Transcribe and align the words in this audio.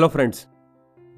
Hello 0.00 0.08
friends 0.08 0.46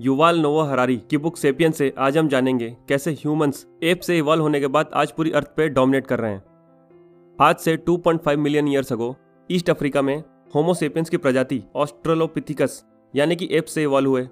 Yuval 0.00 0.38
Noah 0.40 0.68
Harari 0.68 0.96
की 1.11 1.16
book 1.16 1.36
Sapiens 1.36 1.72
से 1.72 1.95
आज 1.98 2.18
हम 2.18 2.29
जानेंगे 2.29 2.77
कैसे 2.88 3.12
ह्यूमंस 3.12 3.66
एप 3.82 4.00
से 4.00 4.18
इवॉल्व 4.18 4.43
होने 4.43 4.61
के 4.61 4.66
बाद 4.66 4.91
आज 4.95 5.12
पूरी 5.12 5.30
अर्थ 5.30 5.46
पे 5.56 5.68
डोमिनेट 5.68 6.06
कर 6.06 6.20
रहे 6.20 6.32
हैं। 6.32 6.43
आज 7.41 7.56
से 7.56 7.77
2.5 7.77 8.37
million 8.37 8.68
years 8.68 8.92
ago 8.92 9.16
East 9.50 9.70
Africa 9.70 10.02
में 10.02 10.24
होमोसेपियंस 10.55 11.10
की 11.10 11.16
प्रजाति 11.16 11.62
ऑस्ट्रोलोपिथिकस 11.74 12.84
यानी 13.16 13.37
कि 13.37 13.48
एप 13.52 13.64
से 13.64 13.82
इवॉल्व 13.82 14.10
हुए। 14.10 14.23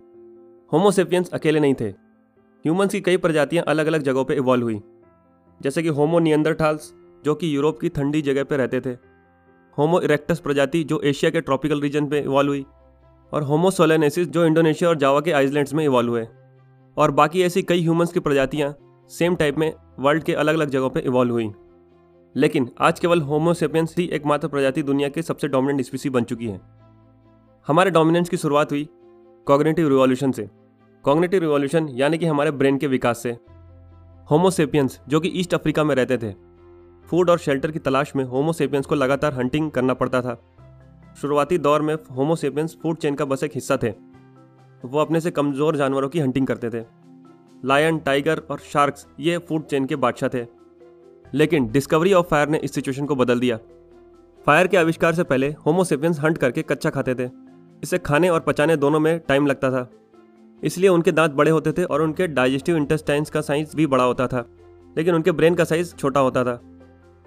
होमोसेपियंस 0.73 1.31
अकेले 1.31 1.61
नहीं 1.61 1.75
थे। 1.75 1.89
ह्यूमंस 1.89 2.93
की 2.93 3.01
कई 3.01 3.17
प्रजातियाँ 3.17 3.65
अलग 3.69 3.87
अलग 3.87 4.03
जगहों 4.03 4.25
पर 4.25 4.35
इवॉल्व 4.35 4.65
हुई। 4.65 4.81
जैसे 5.63 5.83
कि 5.83 5.89
होमो 5.89 6.19
नियंदरथाल्स 6.19 6.95
जो 7.25 7.35
कि 7.35 7.57
यूरोप 7.57 7.81
की 7.81 7.89
ठंडी 7.89 8.23
जगह 8.23 8.45
पर 8.45 8.57
रहते 8.57 8.81
थे। 8.81 8.91
होमो 9.79 10.01
इरेक्टस 10.01 10.41
प्रजाति, 10.41 10.85
जो 10.85 11.01
एशिया 11.01 11.31
के 11.31 11.41
ट्रॉपिकल 11.41 11.81
रीजन 11.81 12.07
पे 12.07 12.21
इवॉल्व 12.21 12.49
हुई। 12.49 12.67
और 13.33 13.43
होमोसोलेनेसिस 13.43 14.29
जो 14.29 14.47
इंडोनेशिया 14.47 14.91
और 14.91 14.97
जावा 14.97 15.21
के 15.21 15.33
आइसलैंड्स 15.33 15.75
में 15.75 15.85
इवॉल्व 15.85 16.11
हुए। 16.11 16.29
और 16.97 17.11
बाकी 17.11 17.43
ऐसी 17.43 17.63
कई 17.63 17.81
ह्यूमंस 17.81 18.13
की 18.13 18.21
प्रजातियाँ 18.21 18.77
सेम 19.09 19.37
टाइप 19.37 19.59
में 19.59 19.75
वर्ल्ड 19.99 20.23
के 20.23 20.35
अलग 20.35 20.55
अलग 20.55 20.69
जगहों 20.69 20.91
पर 20.91 21.01
इवॉल्व 21.01 21.33
हुई। 21.33 21.53
लेकिन 22.37 22.71
आज 22.81 23.01
केवल 23.01 23.21
होमोसेपियंस 23.21 23.95
ही 23.99 24.05
एकमात्र 24.05 24.49
प्रजाति 24.49 24.83
दुनिया 24.83 25.09
के 25.09 25.23
सबसे 25.23 25.49
डोमिनेंट 25.49 25.81
स्पीसी 25.81 26.11
बन 26.11 26.25
चुकी 26.25 26.47
है। 26.47 26.61
हमारे 27.67 27.91
डोमिनेंस 27.91 28.29
की 28.29 28.37
शुरुआत 28.37 28.71
हुई 28.71 28.89
कॉग्नेटिव 29.47 29.89
रिवॉल्यूशन 29.89 30.33
से। 30.33 30.51
कॉग्नेटिव 31.03 31.41
रिवॉल्यूशन 31.41 31.89
यानी 31.89 32.19
कि 32.19 32.27
हमारे 32.27 32.51
ब्रेन 32.51 32.79
के 32.79 32.87
विकास 32.87 33.19
से। 33.19 33.31
होमोसेपियंस 34.31 35.01
जो 35.09 35.21
कि 35.21 35.29
ईस्ट 35.29 35.55
अफ्रीका 35.55 35.85
में 35.85 35.95
रहते 35.95 36.19
थे। 36.19 36.33
फ़ूड 37.07 37.31
और 37.31 37.39
शेल्टर 37.39 37.71
की 37.71 37.79
तलाश 37.79 38.17
में 38.17 38.25
होमोसेपियंस 38.25 38.87
को 38.87 38.95
लगातार 38.95 39.35
हंटिंग 39.35 39.71
करना 39.71 39.95
पड़ता 39.95 40.23
था। 40.23 40.43
शुरुआती 41.17 41.59
दौर 41.59 41.83
में 41.83 41.95
होमोसेपियंस 41.95 42.79
फ़ूड 42.83 42.97
चेन 42.97 43.15
का 43.15 43.25
बस 43.25 43.45
एक 43.45 43.51
हिस्सा 43.55 43.77
थे। 43.83 43.91
वो 44.85 44.99
अपने 44.99 45.21
से 45.21 45.31
कमज़ोर 45.31 45.77
जानवरों 45.77 46.09
की 46.09 46.19
हंटिंग 46.21 46.47
करते 46.47 46.71
थे। 46.71 46.85
लायन 47.65 47.99
टाइगर 47.99 48.39
और 48.39 48.59
शार्क्स 48.59 49.07
ये 49.21 49.39
फ़ूड 49.39 49.65
चेन 49.65 49.87
के 49.87 49.97
बादशाह 49.97 50.29
थे। 50.29 50.47
लेकिन 51.35 51.69
डिस्कवरी 51.69 52.13
ऑफ़ 52.13 52.27
फायर 52.27 52.49
ने 52.49 52.59
इस 52.59 52.75
सिचुएशन 52.75 53.07
को 53.07 53.15
बदल 53.15 53.41
दिया। 53.41 53.59
फायर 54.47 54.67
के 54.67 54.77
आविष्कार 54.77 55.15
से 55.15 55.23
पहले 55.23 55.55
होमोसेपियंस 55.67 56.21
हंट 56.21 56.39
करके 56.39 56.63
कच्चा 56.63 56.91
खाते 56.91 57.15
थे। 57.15 57.31
इसे 57.83 57.99
खाने 57.99 58.29
और 58.29 58.41
पचाने 58.41 58.77
दोनों 58.77 59.01
में 59.01 59.19
टाइम 59.19 59.47
लगता 59.47 59.71
था। 59.71 59.91
इसलिए 60.63 60.89
उनके 60.89 61.13
दांत 61.13 61.31
बड़े 61.31 61.51
होते 61.51 61.73
थे 61.73 61.85
और 61.85 62.03
उनके 62.03 62.27
डाइजेस्टिव 62.27 62.77
इंटेस्टाइन्स 62.77 63.31
का 63.31 63.41
साइज़ 63.41 63.77
भी 63.77 63.87
बड़ा 63.87 64.05
होता 64.05 64.27
था। 64.27 64.47
लेकिन 64.99 65.15
उनके 65.15 65.33
ब्रेन 65.33 65.55
का 65.55 65.65
साइज़ 65.65 65.95
छोटा 65.95 66.21
होता 66.21 66.45
था। 66.45 66.61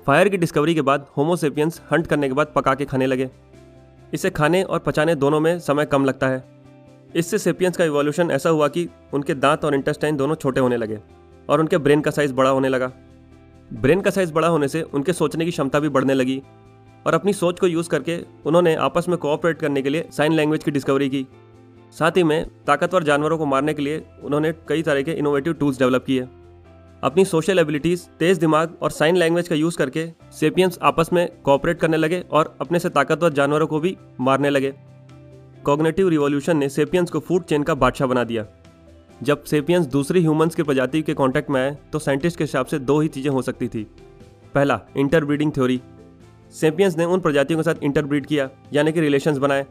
फायर 0.06 0.30
की 0.30 0.38
डिस्कवरी 0.38 0.76
के 0.76 0.82
बाद 0.82 1.08
होमोसेपियंस 1.18 1.82
हंट 1.92 2.08
करने 2.08 2.28
के 2.28 2.34
बाद 2.34 2.54
पका 2.56 2.76
के 2.76 2.86
खाने 2.86 3.06
लगे। 3.06 3.30
इसे 4.14 4.30
खाने 4.30 4.64
और 4.64 4.80
पचाने 4.80 5.16
दोनों 5.16 5.40
में 5.40 5.60
समय 5.60 5.86
कम 5.86 6.06
लगता 6.06 6.28
है। 6.28 6.44
इससे 7.16 7.38
सेपियंस 7.38 7.78
का 7.78 7.84
इवोल्यूशन 7.84 8.32
ऐसा 8.32 8.50
हुआ 8.50 8.68
कि 8.68 8.88
उनके 9.14 9.34
दांत 9.34 9.66
और 9.66 9.76
इंटेस्टाइन 9.76 10.18
दोनों 10.18 10.36
छोटे 10.36 10.60
होने 10.60 10.78
लगे 10.78 11.00
और 11.50 11.60
उनके 11.60 11.78
ब्रेन 11.78 12.02
का 12.02 12.12
साइज़ 12.12 12.34
बड़ा 12.34 12.50
होने 12.50 12.70
लगा। 12.70 12.92
ब्रेन 13.72 14.02
का 14.02 14.12
साइज़ 14.12 14.34
बड़ा 14.34 14.48
होने 14.48 14.68
से 14.68 14.82
उनके 14.82 15.14
सोचने 15.14 15.46
की 15.46 15.52
क्षमता 15.52 15.80
भी 15.80 15.90
बढ़ने 15.90 16.14
लगी 16.14 16.42
और 17.06 17.14
अपनी 17.14 17.34
सोच 17.34 17.60
को 17.60 17.68
यूज़ 17.68 17.90
करके 17.90 18.20
उन्होंने 18.46 18.76
आपस 18.76 19.10
में 19.10 19.18
कोऑपरेट 19.18 19.60
करने 19.60 19.82
के 19.82 19.90
लिए 19.90 20.08
साइन 20.12 20.34
लैंग्वेज 20.34 20.64
की 20.64 20.72
डिस्कवरी 20.72 21.10
की। 21.10 21.26
साथ 21.92 22.12
ही 22.12 22.24
में 22.24 22.46
ताकतवर 22.68 23.04
जानवरों 23.04 23.38
को 23.38 23.46
मारने 23.46 23.74
के 23.74 23.82
लिए 23.82 24.06
उन्होंने 24.24 24.52
कई 24.68 24.82
तरह 24.82 25.02
के 25.02 25.12
इनोवेटिव 25.12 25.54
टूल्स 25.54 25.80
डेवलप 25.80 26.04
किए। 26.06 26.28
अपनी 27.04 27.24
सोशल 27.26 27.60
एबिलिटीज़ 27.60 28.02
तेज 28.20 28.38
दिमाग 28.38 28.78
और 28.82 28.92
साइन 28.92 29.16
लैंग्वेज 29.16 29.48
का 29.48 29.56
यूज़ 29.56 29.78
करके 29.78 30.06
सेपियंस 30.32 30.78
आपस 30.82 31.10
में 31.14 31.28
कॉपरेट 31.44 31.80
करने 31.80 31.98
लगे 31.98 32.20
और 32.32 32.56
अपने 32.62 32.80
से 32.80 32.90
ताकतवर 32.90 33.34
जानवरों 33.34 33.68
को 33.68 33.80
भी 33.80 33.96
मारने 34.20 34.50
लगे। 34.50 34.74
कॉग्नेटिव 35.66 36.10
रिवॉल्यूशन 36.10 36.58
ने 36.58 36.70
सेपियंस 36.70 37.12
को 37.12 37.20
फ़ूड 37.20 37.44
चेन 37.44 37.64
का 37.64 37.76
बादशाह 37.76 38.08
बना 38.08 38.24
दिया। 38.24 38.46
जब 39.24 39.44
सेपियंस 39.44 39.86
दूसरी 39.88 40.22
ह्यूमंस 40.22 40.56
की 40.56 40.64
प्रजाति 40.64 41.02
के 41.02 41.14
कांटेक्ट 41.14 41.50
में 41.50 41.62
आए 41.62 41.76
तो 41.92 42.00
साइंटिस्ट 42.00 42.38
के 42.38 42.44
हिसाब 42.44 42.66
से 42.66 42.80
दो 42.80 43.00
ही 43.00 43.08
चीज़ें 43.10 43.30
हो 43.32 43.42
सकती 43.42 43.68
थी। 43.68 43.86
पहला 44.56 44.80
इंटरब्रीडिंग 44.98 45.52
थ्योरी 45.52 45.80
सेपियंस 46.54 46.98
ने 46.98 47.06
उन 47.06 47.20
प्रजातियों 47.20 47.60
के 47.60 47.64
साथ 47.64 47.84
इंटरब्रीड 47.84 48.26
किया, 48.26 48.50
यानी 48.74 48.92
कि 48.92 49.02
रिलेशंस 49.02 49.38
बनाए। 49.38 49.66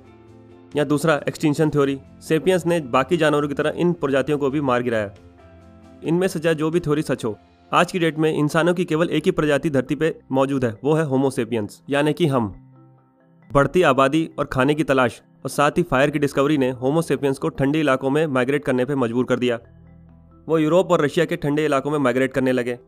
या 0.77 0.85
दूसरा 0.85 1.21
एक्सटेंशन 1.29 1.71
थ्योरी 1.71 1.99
सेपियंस 2.21 2.67
ने 2.67 2.81
बाकी 2.93 3.17
जानवरों 3.17 3.49
की 3.49 3.55
तरह 3.55 3.75
इन 3.77 3.93
प्रजातियों 3.95 4.39
को 4.39 4.51
भी 4.51 4.61
मार 4.61 4.83
गिराया। 4.83 5.15
इनमें 6.05 6.29
से 6.29 6.55
जो 6.55 6.71
भी 6.71 6.81
थ्योरी 6.81 7.03
सच 7.03 7.25
हो। 7.25 7.39
आज 7.73 7.93
की 7.93 7.99
डेट 7.99 8.19
में 8.19 8.33
इंसानों 8.33 8.75
की 8.75 8.85
केवल 8.85 9.09
एक 9.09 9.25
ही 9.25 9.31
प्रजाति 9.31 9.71
धरती 9.71 9.95
पे 9.95 10.15
मौजूद 10.33 10.65
है, 10.65 10.75
वो 10.85 10.95
है 10.95 11.05
होमोसेपियंस 11.05 11.83
यानी 11.91 12.13
कि 12.13 12.27
हम। 12.27 12.55
बढ़ती 13.53 13.83
आबादी 13.83 14.31
और 14.39 14.45
खाने 14.45 14.75
की 14.75 14.85
तलाश 14.85 15.23
और 15.45 15.51
साथ 15.51 15.71
ही 15.71 15.83
फायर 15.83 16.11
की 16.11 16.19
डिस्कवरी 16.19 16.59
ने 16.59 16.71
होमोसेपियंस 16.71 17.39
को 17.39 17.49
ठंडे 17.49 17.81
इलाकों 17.81 18.11
में 18.11 18.27
माइग्रेट 18.27 18.65
करने 18.65 18.85
पर 18.85 18.97
मजबूर 18.97 19.25
कर 19.25 19.39
दिया। 19.39 19.59
वो 20.49 20.59
यूरोप 20.59 20.91
और 20.91 21.01
रशिया 21.01 21.25
के 21.25 21.37
ठंडे 21.37 21.65
इलाकों 21.65 21.91
में 21.91 21.99
माइग्रेट 21.99 22.33
करने 22.33 22.53
लगे। 22.53 22.79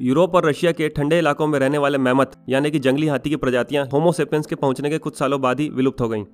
यूरोप 0.00 0.34
और 0.34 0.46
रशिया 0.46 0.72
के 0.72 0.88
ठंडे 0.88 1.18
इलाकों 1.18 1.46
में 1.46 1.58
रहने 1.58 1.78
वाले 1.78 1.98
मेहमत 1.98 2.32
यानी 2.48 2.70
कि 2.70 2.78
जंगली 2.78 3.06
हाथी 3.06 3.30
की 3.30 3.36
प्रजातियाँ 3.36 3.86
होमोसेपियंस 3.92 4.46
के 4.46 4.54
पहुँचने 4.54 4.90
के 4.90 4.98
कुछ 4.98 5.16
सालों 5.16 5.40
बाद 5.40 5.60
ही 5.60 5.68
विलुप्त 5.68 6.00
हो 6.00 6.08
गईं। 6.08 6.24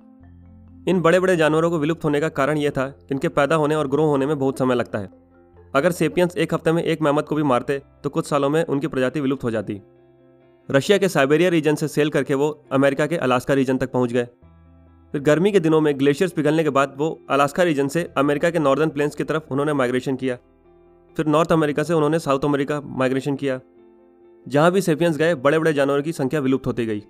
इन 0.89 1.01
बड़े 1.01 1.21
बड़े 1.21 1.37
जानवरों 1.37 1.71
को 1.71 1.79
विलुप्त 1.79 2.05
होने 2.05 2.21
का 2.21 2.29
कारण 2.29 2.59
यह 2.59 2.71
था 2.71 2.89
कि 2.89 3.07
इनके 3.13 3.29
पैदा 3.29 3.57
होने 3.57 3.75
और 3.75 3.89
ग्रो 3.89 4.07
होने 4.07 4.27
में 4.27 4.39
बहुत 4.39 4.59
समय 4.59 4.75
लगता 4.75 4.99
है। 4.99 5.24
अगर 5.75 5.93
सेपियंस 5.93 6.37
एक 6.37 6.53
हफ़्ते 6.55 6.73
में 6.73 6.83
एक 6.83 7.01
मेहमत 7.03 7.27
को 7.29 7.35
भी 7.35 7.43
मारते 7.43 7.79
तो 8.05 8.11
कुछ 8.11 8.27
सालों 8.27 8.49
में 8.51 8.65
उनकी 8.65 8.87
प्रजाति 8.87 9.21
विलुप्त 9.21 9.45
हो 9.45 9.51
जाती। 9.51 9.81
रशिया 10.69 10.99
के 10.99 11.09
साइबेरिया 11.09 11.49
रीजन 11.51 11.75
से 11.75 11.89
सेल 11.89 12.11
करके 12.11 12.35
वो 12.35 12.49
अमेरिका 12.73 13.07
के 13.07 13.17
अलास्का 13.17 13.55
रीजन 13.55 13.79
तक 13.79 13.93
पहुँच 13.93 14.13
गए। 14.13 14.25
फिर 15.15 15.21
गर्मी 15.21 15.53
के 15.53 15.61
दिनों 15.61 15.81
में 15.81 15.99
ग्लेशियर्स 15.99 16.33
पिघलने 16.33 16.65
के 16.65 16.71
बाद 16.71 16.95
वो 16.99 17.19
अलास्का 17.31 17.63
रीजन 17.63 17.89
से 17.89 18.09
अमेरिका 18.19 18.51
के 18.51 18.59
नॉर्दर्न 18.59 18.91
प्लेन्स 18.91 19.15
की 19.15 19.25
तरफ़ 19.25 19.53
उन्होंने 19.53 19.73
माइग्रेशन 19.73 20.17
किया। 20.17 20.39
फिर 21.17 21.27
नॉर्थ 21.27 21.53
अमेरिका 21.53 21.83
से 21.83 21.95
उन्होंने 21.95 22.19
साउथ 22.19 22.45
अमेरिका 22.45 22.81
माइग्रेशन 22.81 23.37
किया। 23.37 23.61
जहाँ 24.47 24.71
भी 24.73 24.81
सेपियंस 24.83 25.17
गए 25.17 25.35
बड़े 25.37 25.59
बड़े 25.59 25.73
जानवरों 25.73 26.03
की 26.03 26.13
संख्या 26.13 26.41
विलुप्त 26.41 26.67
होती 26.67 26.87
गई। 26.87 27.03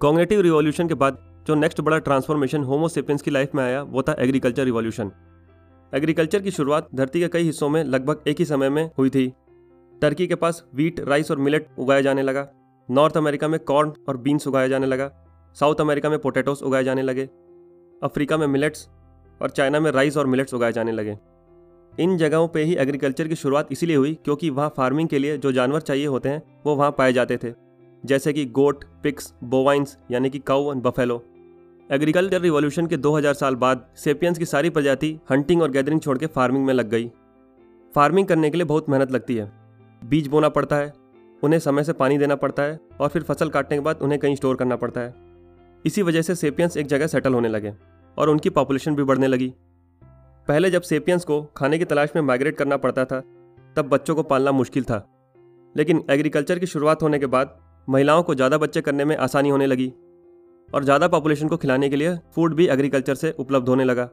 कॉग्नेटिव 0.00 0.40
रिवॉल्यूशन 0.40 0.88
के 0.88 0.94
बाद 0.96 1.24
जो 1.46 1.54
नेक्स्ट 1.54 1.80
बड़ा 1.80 1.98
ट्रांसफॉर्मेशन 2.00 2.64
होमोसेपियंस 2.64 3.22
की 3.22 3.30
लाइफ 3.30 3.54
में 3.54 3.64
आया, 3.64 3.82
वो 3.82 4.02
था 4.02 4.16
एग्रीकल्चर 4.18 4.64
रिवॉल्यूशन 4.64 5.10
एग्रीकल्चर 5.94 6.42
की 6.42 6.50
शुरुआत 6.50 6.88
धरती 6.94 7.20
के 7.20 7.28
कई 7.28 7.42
हिस्सों 7.42 7.68
में 7.68 7.84
लगभग 7.84 8.24
एक 8.28 8.38
ही 8.38 8.44
समय 8.44 8.68
में 8.68 8.90
हुई 8.98 9.10
थी। 9.10 9.32
टर्की 10.02 10.26
के 10.26 10.34
पास 10.34 10.62
वीट 10.74 11.00
राइस 11.00 11.30
और 11.30 11.38
मिलेट 11.38 11.68
उगाया 11.78 12.00
जाने 12.00 12.22
लगा। 12.22 12.46
नॉर्थ 12.90 13.16
अमेरिका 13.16 13.48
में 13.48 13.58
कॉर्न 13.60 13.92
और 14.08 14.16
बीन्स 14.16 14.46
उगाया 14.46 14.68
जाने 14.68 14.86
लगा। 14.86 15.10
साउथ 15.56 15.80
अमेरिका 15.80 16.10
में 16.10 16.18
पोटैटोस 16.18 16.62
उगाए 16.62 16.84
जाने 16.84 17.02
लगे। 17.02 17.24
अफ्रीका 18.02 18.36
में 18.36 18.46
मिलेट्स 18.46 18.88
और 19.40 19.50
चाइना 19.50 19.80
में 19.80 19.90
राइस 19.90 20.16
और 20.16 20.26
मिलेट्स 20.26 20.54
उगाए 20.54 20.72
जाने 20.72 20.92
लगे। 20.92 21.16
इन 21.92 22.16
जगहों 22.16 22.48
पे 22.48 22.64
ही 22.64 22.74
एग्रीकल्चर 22.74 23.28
की 23.28 23.34
शुरुआत 23.34 23.68
इसीलिए 23.72 23.96
हुई 23.96 24.14
क्योंकि 24.14 24.50
वहाँ 24.50 24.74
फ़ार्मिंग 24.76 25.08
के 25.08 25.18
लिए 25.18 25.38
जो 25.38 25.52
जानवर 25.52 25.80
चाहिए 25.80 26.06
होते 26.06 26.28
हैं, 26.28 26.42
वो 26.66 26.76
वहाँ 26.76 26.90
पाए 26.90 27.12
जाते 27.12 27.36
थे। 27.36 27.52
जैसे 28.04 28.32
कि 28.32 28.44
गोट 28.44 28.84
पिक्स 29.02 29.34
बोवाइंस 29.44 29.98
यानी 30.10 30.30
कि 30.30 30.38
cow 30.38 30.72
and 30.72 30.82
buffalo. 30.82 31.22
Agriculture 31.90 32.40
revolution 32.40 32.86
के 32.86 32.96
2000 32.96 33.34
साल 33.34 33.54
बाद 33.54 33.84
सेपियंस 33.96 34.38
की 34.38 34.44
सारी 34.44 34.70
प्रजाति 34.70 35.18
हंटिंग 35.30 35.62
और 35.62 35.70
गैदरिंग 35.70 36.00
छोड़ 36.00 36.16
के 36.18 36.26
फ़ार्मिंग 36.26 36.64
में 36.66 36.72
लग 36.74 36.88
गई। 36.88 37.10
फ़ार्मिंग 37.92 38.26
करने 38.26 38.50
के 38.50 38.56
लिए 38.56 38.64
बहुत 38.64 38.88
मेहनत 38.90 39.12
लगती 39.12 39.36
है। 39.36 39.50
बीज 40.02 40.26
बोना 40.26 40.48
पड़ता 40.48 40.76
है, 40.76 40.92
उन्हें 41.42 41.60
समय 41.60 41.84
से 41.84 41.92
पानी 41.92 42.18
देना 42.18 42.34
पड़ता 42.34 42.62
है 42.62 42.78
और 43.00 43.08
फिर 43.08 43.22
फ़सल 43.22 43.48
काटने 43.48 43.76
के 43.76 43.80
बाद 43.80 43.98
उन्हें 44.02 44.18
कहीं 44.20 44.36
स्टोर 44.36 44.56
करना 44.56 44.76
पड़ता 44.76 45.00
है। 45.00 45.14
इसी 45.84 46.02
वजह 46.02 46.22
से 46.22 46.34
सेपियंस 46.34 46.76
एक 46.76 46.86
जगह 46.86 47.06
सेटल 47.06 47.34
होने 47.34 47.48
लगे 47.48 47.72
और 48.16 48.28
उनकी 48.28 48.50
पॉपुलेशन 48.50 48.94
भी 48.94 49.04
बढ़ने 49.04 49.26
लगी। 49.26 49.52
पहले 50.48 50.70
जब 50.70 50.82
सेपियंस 50.82 51.24
को 51.24 51.42
खाने 51.56 51.78
की 51.78 51.84
तलाश 51.84 52.12
में 52.16 52.22
माइग्रेट 52.22 52.56
करना 52.56 52.76
पड़ता 52.76 53.04
था, 53.04 53.20
तब 53.76 53.88
बच्चों 53.88 54.14
को 54.14 54.22
पालना 54.22 54.52
मुश्किल 54.52 54.84
था। 54.84 55.06
लेकिन 55.74 56.04
एग्रीकल्चर 56.10 56.58
की 56.58 56.66
शुरुआत 56.66 57.02
होने 57.02 57.18
के 57.18 57.26
बाद 57.26 57.58
महिलाओं 57.88 58.22
को 58.22 58.34
ज़्यादा 58.34 58.58
बच्चे 58.58 58.80
करने 58.80 59.04
में 59.04 59.16
आसानी 59.16 59.48
होने 59.48 59.66
लगी। 59.66 59.92
और 60.68 60.84
ज़्यादा 60.84 61.08
पॉपुलेशन 61.08 61.48
को 61.48 61.56
खिलाने 61.56 61.88
के 61.90 61.96
लिए 61.96 62.16
फ़ूड 62.34 62.54
भी 62.54 62.66
एग्रीकल्चर 62.68 63.14
से 63.14 63.34
उपलब्ध 63.38 63.68
होने 63.68 63.84
लगा। 63.84 64.08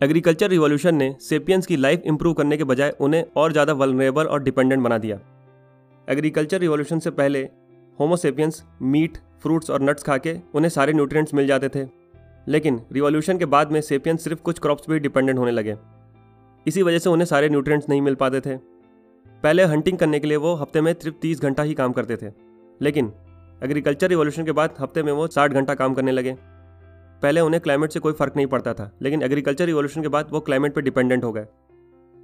एग्रीकल्चर 0.00 0.50
रिवॉल्यूशन 0.50 0.94
ने 0.94 1.14
सेपियंस 1.20 1.66
की 1.66 1.76
लाइफ 1.76 2.02
इंप्रूव 2.06 2.34
करने 2.34 2.56
के 2.56 2.64
बजाय 2.64 2.94
उन्हें 3.00 3.24
और 3.36 3.52
ज़्यादा 3.52 3.72
वलनेबल 3.72 4.26
और 4.26 4.42
डिपेंडेंट 4.42 4.82
बना 4.82 4.98
दिया। 4.98 5.18
एग्रीकल्चर 6.08 6.60
रिवॉल्यूशन 6.60 6.98
से 6.98 7.10
पहले 7.12 7.42
होमोसेपियंस 7.98 8.62
मीट 8.82 9.18
फ्रूट्स 9.42 9.70
और 9.70 9.82
नट्स 9.82 10.02
खा 10.02 10.16
के 10.18 10.36
उन्हें 10.54 10.70
सारे 10.70 10.92
न्यूट्रिएंट्स 10.92 11.34
मिल 11.34 11.46
जाते 11.46 11.68
थे। 11.68 11.86
लेकिन 12.46 12.80
रिवॉल्यूशन 12.92 13.38
के 13.38 13.44
बाद 13.46 13.72
में 13.72 13.80
सेपियंस 13.80 14.24
सिर्फ़ 14.24 14.40
कुछ 14.42 14.58
क्रॉप्स 14.58 14.88
भी 14.90 14.98
डिपेंडेंट 14.98 15.38
होने 15.38 15.50
लगे। 15.50 15.76
इसी 16.66 16.82
वजह 16.82 16.98
से 16.98 17.10
उन्हें 17.10 17.26
सारे 17.26 17.48
न्यूट्रिएंट्स 17.48 17.88
नहीं 17.88 18.00
मिल 18.02 18.14
पाते 18.14 18.40
थे। 18.40 18.56
पहले 19.42 19.64
हंटिंग 19.64 19.98
करने 19.98 20.20
के 20.20 20.26
लिए 20.26 20.36
वो 20.36 20.54
हफ़्ते 20.54 20.80
में 20.80 20.92
सिर्फ़ 20.94 21.16
तीस 21.22 21.40
घंटा 21.40 21.62
ही 21.62 21.74
काम 21.74 21.92
करते 21.92 22.16
थे। 22.16 22.30
लेकिन 22.80 23.12
एग्रीकल्चर 23.60 24.08
रिवॉल्यूशन 24.08 24.44
के 24.44 24.52
बाद 24.52 24.74
हफ़्ते 24.80 25.02
में 25.02 25.12
वो 25.12 25.26
साठ 25.28 25.52
घंटा 25.52 25.74
काम 25.74 25.94
करने 25.94 26.12
लगे। 26.12 26.36
पहले 27.22 27.40
उन्हें 27.40 27.60
क्लाइमेट 27.62 27.92
से 27.92 28.00
कोई 28.00 28.12
फ़र्क 28.12 28.36
नहीं 28.36 28.46
पड़ता 28.46 28.72
था, 28.74 28.90
लेकिन 29.02 29.22
एग्रीकल्चर 29.22 29.66
रिवॉल्यूशन 29.66 30.02
के 30.02 30.08
बाद 30.08 30.28
वो 30.30 30.40
क्लाइमेट 30.40 30.74
पर 30.74 30.82
डिपेंडेंट 30.82 31.24
हो 31.24 31.32
गए। 31.32 31.46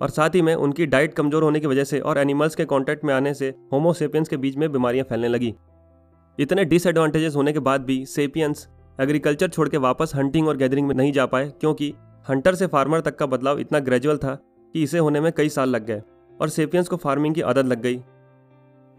और 0.01 0.11
साथ 0.11 0.35
ही 0.35 0.43
में 0.43 0.55
उनकी 0.55 0.87
डाइट 0.87 1.15
कमज़ोर 1.15 1.43
होने 1.43 1.61
की 1.61 1.67
वजह 1.67 1.85
से 1.85 2.01
और 2.01 2.19
एनिमल्स 2.19 2.55
के 2.55 2.65
कॉन्टैक्ट 2.65 3.05
में 3.05 3.15
आने 3.15 3.33
से 3.35 3.55
होमोसेपियंस 3.73 4.29
के 4.29 4.37
बीच 4.37 4.57
में 4.57 4.71
बीमारियाँ 4.73 5.05
फैलने 5.09 5.29
लगी। 5.29 5.55
इतने 6.39 6.65
डिसएडवांटेजेस 6.65 7.35
होने 7.37 7.53
के 7.53 7.59
बाद 7.61 7.85
भी 7.85 8.05
सेपियंस 8.07 8.69
एग्रीकल्चर 8.99 9.49
छोड़ 9.49 9.69
के 9.69 9.77
वापस 9.79 10.13
हंटिंग 10.15 10.49
और 10.49 10.57
गैदरिंग 10.57 10.89
में 10.89 10.95
नहीं 10.95 11.13
जा 11.13 11.27
पाए, 11.27 11.49
क्योंकि 11.51 11.93
हंटर 12.29 12.55
से 12.55 12.67
फार्मर 12.67 13.01
तक 13.01 13.17
का 13.17 13.27
बदलाव 13.27 13.59
इतना 13.59 13.79
ग्रेजुअल 13.81 14.17
था 14.19 14.35
कि 14.75 14.83
इसे 14.83 14.99
होने 14.99 15.21
में 15.21 15.33
कई 15.33 15.49
साल 15.49 15.69
लग 15.69 15.87
गए, 15.87 16.03
और 16.41 16.49
सेपियंस 16.49 16.89
को 16.89 16.97
फ़ार्मिंग 16.97 17.35
की 17.35 17.41
आदत 17.43 17.67
लग 17.67 17.83
गई। 17.83 18.01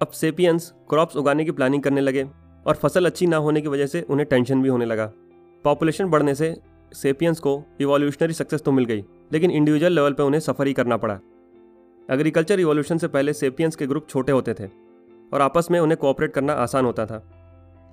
अब 0.02 0.12
सेपियंस 0.12 0.72
क्रॉप्स 0.90 1.16
उगाने 1.16 1.44
की 1.46 1.52
प्लानिंग 1.52 1.82
करने 1.84 2.02
लगे 2.02 2.24
और 2.66 2.76
फ़सल 2.76 3.06
अच्छी 3.06 3.26
ना 3.28 3.38
होने 3.38 3.62
की 3.62 3.68
वजह 3.68 3.86
से 3.86 4.02
उन्हें 4.02 4.28
टेंशन 4.30 4.62
भी 4.62 4.70
होने 4.70 4.86
लगा। 4.86 5.06
पॉपुलेशन 5.66 6.06
बढ़ने 6.06 6.34
से 6.36 6.56
सेपियंस 6.92 7.40
को 7.40 7.54
इवोल्यूशनरी 7.82 8.34
सक्सेस 8.34 8.62
तो 8.62 8.72
मिल 8.72 8.86
गई, 8.86 9.04
लेकिन 9.34 9.52
इंडिविजुअल 9.52 9.94
लेवल 9.94 10.14
पर 10.14 10.24
उन्हें 10.24 10.40
सफ़र 10.40 10.68
ही 10.68 10.74
करना 10.74 10.98
पड़ा। 10.98 11.20
एग्रीकल्चर 12.10 12.58
रिवॉल्यूशन 12.58 12.98
से 12.98 13.08
पहले 13.08 13.34
सेपियंस 13.34 13.76
के 13.76 13.88
ग्रुप 13.88 14.08
छोटे 14.10 14.32
होते 14.32 14.54
थे 14.54 14.68
और 15.34 15.42
आपस 15.42 15.68
में 15.72 15.80
उन्हें 15.80 15.98
कोऑपरेट 15.98 16.34
करना 16.34 16.54
आसान 16.54 16.86
होता 16.86 17.06
था। 17.06 17.22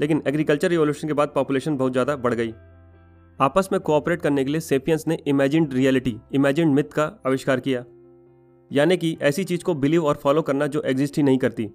लेकिन 0.00 0.22
एग्रीकल्चर 0.26 0.69
रिवॉल्यूशन 0.69 1.08
के 1.08 1.14
बाद 1.14 1.32
पॉपुलेशन 1.34 1.76
बहुत 1.76 1.93
ज़्यादा 1.93 2.16
बढ़ 2.19 2.34
गई। 2.34 2.52
आपस 3.38 3.69
में 3.72 3.81
कोऑपरेट 3.81 4.22
करने 4.22 4.44
के 4.44 4.50
लिए 4.50 4.61
सेपियंस 4.61 5.04
ने 5.08 5.19
इमेजिड 5.26 5.75
रियलिटी 5.75 6.16
इमेजिड 6.34 6.69
मिथ 6.69 6.93
का 6.93 7.04
आविष्कार 7.26 7.61
किया। 7.61 7.84
यानी 8.70 8.96
कि 8.96 9.16
ऐसी 9.22 9.44
चीज़ 9.44 9.64
को 9.64 9.75
बिलीव 9.75 10.06
और 10.06 10.20
फॉलो 10.22 10.43
करना 10.43 10.66
जो 10.66 10.82
एग्जिस्ट 10.82 11.16
ही 11.16 11.22
नहीं 11.22 11.38
करती। 11.38 11.70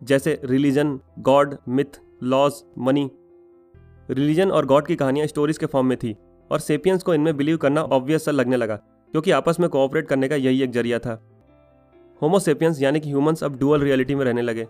जैसे 0.00 0.40
religion, 0.44 0.98
god, 1.20 1.54
myth, 1.68 2.00
laws, 2.22 2.62
money. 2.78 3.08
Religion 4.10 4.50
और 4.50 4.66
गॉड 4.66 4.86
की 4.86 4.96
कहानियाँ 4.96 5.26
स्टोरीज 5.26 5.58
के 5.58 5.66
फॉर्म 5.66 5.86
में 5.86 5.96
थी 5.98 6.16
और 6.50 6.60
सेपियंस 6.60 7.02
को 7.02 7.14
इनमें 7.14 7.36
बिलीव 7.36 7.56
करना 7.56 7.82
ऑब्वियस 7.82 8.24
सा 8.24 8.30
लगने 8.30 8.56
लगा, 8.56 8.76
क्योंकि 9.14 9.30
आपस 9.30 9.60
में 9.60 9.68
कोऑपरेट 9.70 10.08
करने 10.08 10.28
का 10.28 10.36
यही 10.36 10.62
एक 10.62 10.72
ज़रिया 10.72 10.98
था। 10.98 11.20
होमोसेपियंस 12.22 12.80
यानी 12.82 13.00
कि 13.00 13.08
ह्यूमंस 13.08 13.44
अब 13.44 13.58
डुअल 13.58 13.80
रियलिटी 13.80 14.14
में 14.14 14.24
रहने 14.24 14.42
लगे। 14.42 14.66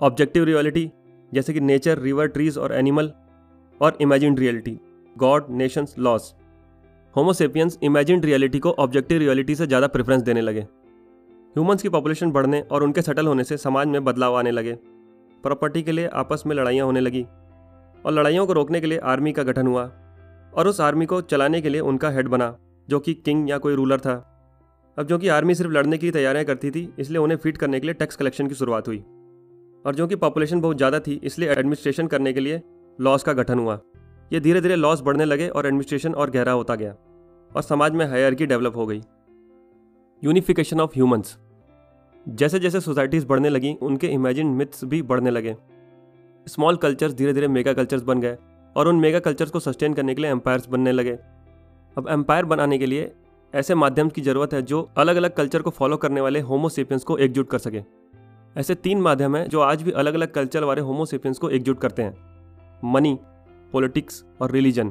ऑब्जेक्टिव 0.00 0.44
रियलिटी 0.44 0.90
जैसे 1.32 1.52
कि 1.52 1.60
नेचर 1.60 1.98
रिवर 1.98 2.26
ट्रीज 2.28 2.58
और 2.58 2.72
एनिमल 2.74 3.12
और 3.80 3.98
imagine 4.00 4.36
reality 4.38 4.78
god 5.16 5.46
nations 5.52 5.94
laws 5.98 6.34
Homo sapiens 7.14 7.78
imagine 7.82 8.22
reality 8.22 8.58
को 8.58 8.70
ऑब्जेक्टिव 8.72 9.18
रियलिटी 9.18 9.54
से 9.54 9.66
ज़्यादा 9.66 9.86
प्रेफरेंस 9.86 10.22
देने 10.22 10.40
लगे। 10.40 10.66
ह्यूमंस 11.56 11.82
की 11.82 11.88
पॉपुलेशन 11.88 12.30
बढ़ने 12.32 12.60
और 12.62 12.82
उनके 12.82 13.02
सेटल 13.02 13.26
होने 13.26 13.44
से 13.44 13.56
समाज 13.56 13.88
में 13.88 14.04
बदलाव 14.04 14.36
आने 14.36 14.50
लगे। 14.50 14.72
प्रॉपर्टी 15.44 15.82
के 15.82 15.92
लिए 15.92 16.06
आपस 16.14 16.42
में 16.46 16.54
लड़ाइयाँ 16.56 16.86
होने 16.86 17.00
लगी 17.00 17.22
और 17.22 18.12
लड़ाइयों 18.12 18.46
को 18.46 18.52
रोकने 18.52 18.80
के 18.80 18.86
लिए 18.86 18.98
आर्मी 19.04 19.32
का 19.32 19.42
गठन 19.42 19.66
हुआ 19.66 19.82
और 20.52 20.68
उस 20.68 20.80
आर्मी 20.80 21.06
को 21.06 21.20
चलाने 21.22 21.60
के 21.60 21.68
लिए 21.68 21.80
उनका 21.82 22.10
हेड 22.10 22.28
बना, 22.28 22.56
जो 22.88 23.00
कि 23.00 23.14
किंग 23.16 23.48
या 23.50 23.58
कोई 23.58 23.74
रूलर 23.74 24.00
था। 24.00 24.14
अब 24.96 25.06
जो 25.06 25.18
कि 25.18 25.28
आर्मी 25.28 25.54
सिर्फ़ 25.54 25.72
लड़ने 25.72 25.98
की 25.98 26.10
तैयारियाँ 26.10 26.44
करती 26.44 26.70
थी, 26.70 26.88
इसलिए 26.98 27.18
उन्हें 27.18 27.38
फीट 27.38 27.56
करने 27.56 27.80
के 27.80 27.86
लिए 27.86 27.94
टैक्स 27.94 28.16
कलेक्शन 28.16 28.48
की 28.48 28.54
शुरुआत 28.54 28.88
हुई। 28.88 28.98
और 29.84 29.94
जो 29.94 30.06
कि 30.06 30.16
पॉपुलेशन 30.16 30.60
बहुत 30.60 30.76
ज़्यादा 30.76 31.00
थी, 31.00 31.20
इसलिए 31.24 31.50
एडमिनिस्ट्रेशन 31.50 32.06
करने 32.06 32.32
के 32.32 32.40
लिए 32.40 32.62
लॉस 32.98 33.22
का 33.22 33.32
गठन 33.32 33.58
हुआ। 33.58 33.80
ये 34.32 34.40
धीरे 34.40 34.60
धीरे 34.60 34.76
लॉस 34.76 35.00
बढ़ने 35.02 35.24
लगे 35.24 35.48
और 35.48 35.66
एडमिनिस्ट्रेशन 35.66 36.14
और 36.14 36.30
गहरा 36.30 36.52
होता 36.52 36.74
गया 36.74 36.92
और 37.50 37.62
समाज 37.62 37.92
में 37.92 38.06
हायरकी 38.06 38.46
डेवलप 38.46 38.76
हो 38.76 38.86
गई। 38.86 39.00
Unification 40.22 40.80
of 40.80 40.92
humans. 40.94 41.36
जैसे 42.26 42.58
जैसे 42.58 42.80
सोसाइटीज़ 42.80 43.26
बढ़ने 43.26 43.48
लगी, 43.48 43.72
उनके 43.82 44.06
इमेजिन 44.06 44.46
मिथ्स 44.46 44.84
भी 44.84 45.02
बढ़ने 45.02 45.30
लगे। 45.30 45.56
स्मॉल 46.46 46.76
कल्चर्स 46.76 47.14
धीरे 47.14 47.32
धीरे 47.32 47.48
मेगा 47.48 47.72
कल्चर्स 47.72 48.02
बन 48.02 48.20
गए 48.20 48.36
और 48.76 48.88
उन 48.88 49.00
मेगा 49.00 49.18
कल्चर्स 49.18 49.50
को 49.50 49.60
सस्टेन 49.60 49.94
करने 49.94 50.14
के 50.14 50.22
लिए 50.22 50.30
एम्पायर्स 50.30 50.68
बनने 50.68 50.92
लगे। 50.92 51.12
अब 51.96 52.06
एम्पायर 52.10 52.44
बनाने 52.44 52.78
के 52.78 52.86
लिए 52.86 53.12
ऐसे 53.54 53.74
माध्यम 53.74 54.08
की 54.08 54.22
ज़रूरत 54.22 54.54
है 54.54 54.62
जो 54.62 54.80
अलग 54.96 55.16
अलग 55.16 55.34
कल्चर 55.34 55.62
को 55.62 55.70
फॉलो 55.70 55.96
करने 55.96 56.20
वाले 56.20 56.40
होमोसेपियंस 56.40 57.04
को 57.04 57.18
एकजुट 57.18 57.50
कर 57.50 57.58
सके। 57.58 57.82
ऐसे 58.56 58.74
तीन 58.74 59.00
माध्यम 59.00 59.36
हैं 59.36 59.48
जो 59.48 59.60
आज 59.60 59.82
भी 59.82 59.90
अलग 59.90 60.14
अलग 60.14 60.32
कल्चर 60.32 60.64
वाले 60.64 60.80
होमोसेपियंस 60.80 61.38
को 61.38 61.48
एकजुट 61.48 61.80
करते 61.80 62.02
हैं। 62.02 62.14
मनी 62.84 63.18
पॉलिटिक्स 63.72 64.24
और 64.40 64.50
रिलीजन 64.50 64.90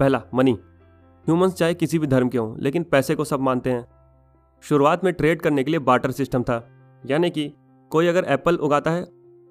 पहला 0.00 0.22
मनी 0.34 0.52
ह्यूमंस 0.52 1.54
चाहे 1.54 1.74
किसी 1.74 1.98
भी 1.98 2.06
धर्म 2.06 2.28
के 2.28 2.38
हों, 2.38 2.56
लेकिन 2.58 2.82
पैसे 2.82 3.14
को 3.14 3.24
सब 3.24 3.40
मानते 3.40 3.70
हैं। 3.70 3.84
शुरुआत 4.62 5.04
में 5.04 5.12
ट्रेड 5.12 5.42
करने 5.42 5.64
के 5.64 5.70
लिए 5.70 5.80
बाटर 5.80 6.10
सिस्टम 6.12 6.42
था। 6.42 6.62
यानी 7.02 7.30
कि 7.30 7.52
कोई 7.90 8.06
अगर 8.06 8.24
एप्पल 8.24 8.56
उगाता 8.58 8.90
है, 8.90 9.04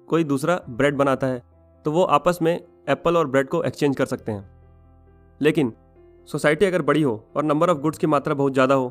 कोई 0.08 0.24
दूसरा 0.24 0.60
ब्रेड 0.70 0.96
बनाता 0.96 1.26
है 1.26 1.42
तो 1.84 1.92
वो 1.92 2.02
आपस 2.04 2.38
में 2.42 2.54
एप्पल 2.88 3.16
और 3.16 3.26
ब्रेड 3.26 3.48
को 3.48 3.62
एक्सचेंज 3.64 3.96
कर 3.96 4.06
सकते 4.06 4.32
हैं। 4.32 4.50
लेकिन 5.40 5.72
सोसाइटी 6.28 6.66
अगर 6.66 6.82
बड़ी 6.82 7.02
हो 7.02 7.22
और 7.36 7.44
नंबर 7.44 7.70
ऑफ़ 7.70 7.78
गुड्स 7.78 7.98
की 7.98 8.06
मात्रा 8.06 8.34
बहुत 8.34 8.52
ज़्यादा 8.52 8.74
हो 8.74 8.88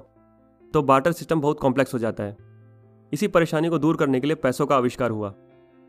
तो 0.72 0.82
बाटर 0.84 1.12
सिस्टम 1.12 1.42
बहुत 1.42 1.60
कॉम्प्लेक्स 1.60 1.94
हो 1.94 2.00
जाता 2.00 2.24
है। 2.24 2.38
इसी 3.12 3.28
परेशानी 3.30 3.70
को 3.70 3.78
दूर 3.80 3.98
करने 3.98 4.20
के 4.20 4.28
लिए 4.28 4.36
पैसों 4.38 4.66
का 4.66 4.76
आविष्कार 4.76 5.12
हुआ। 5.12 5.34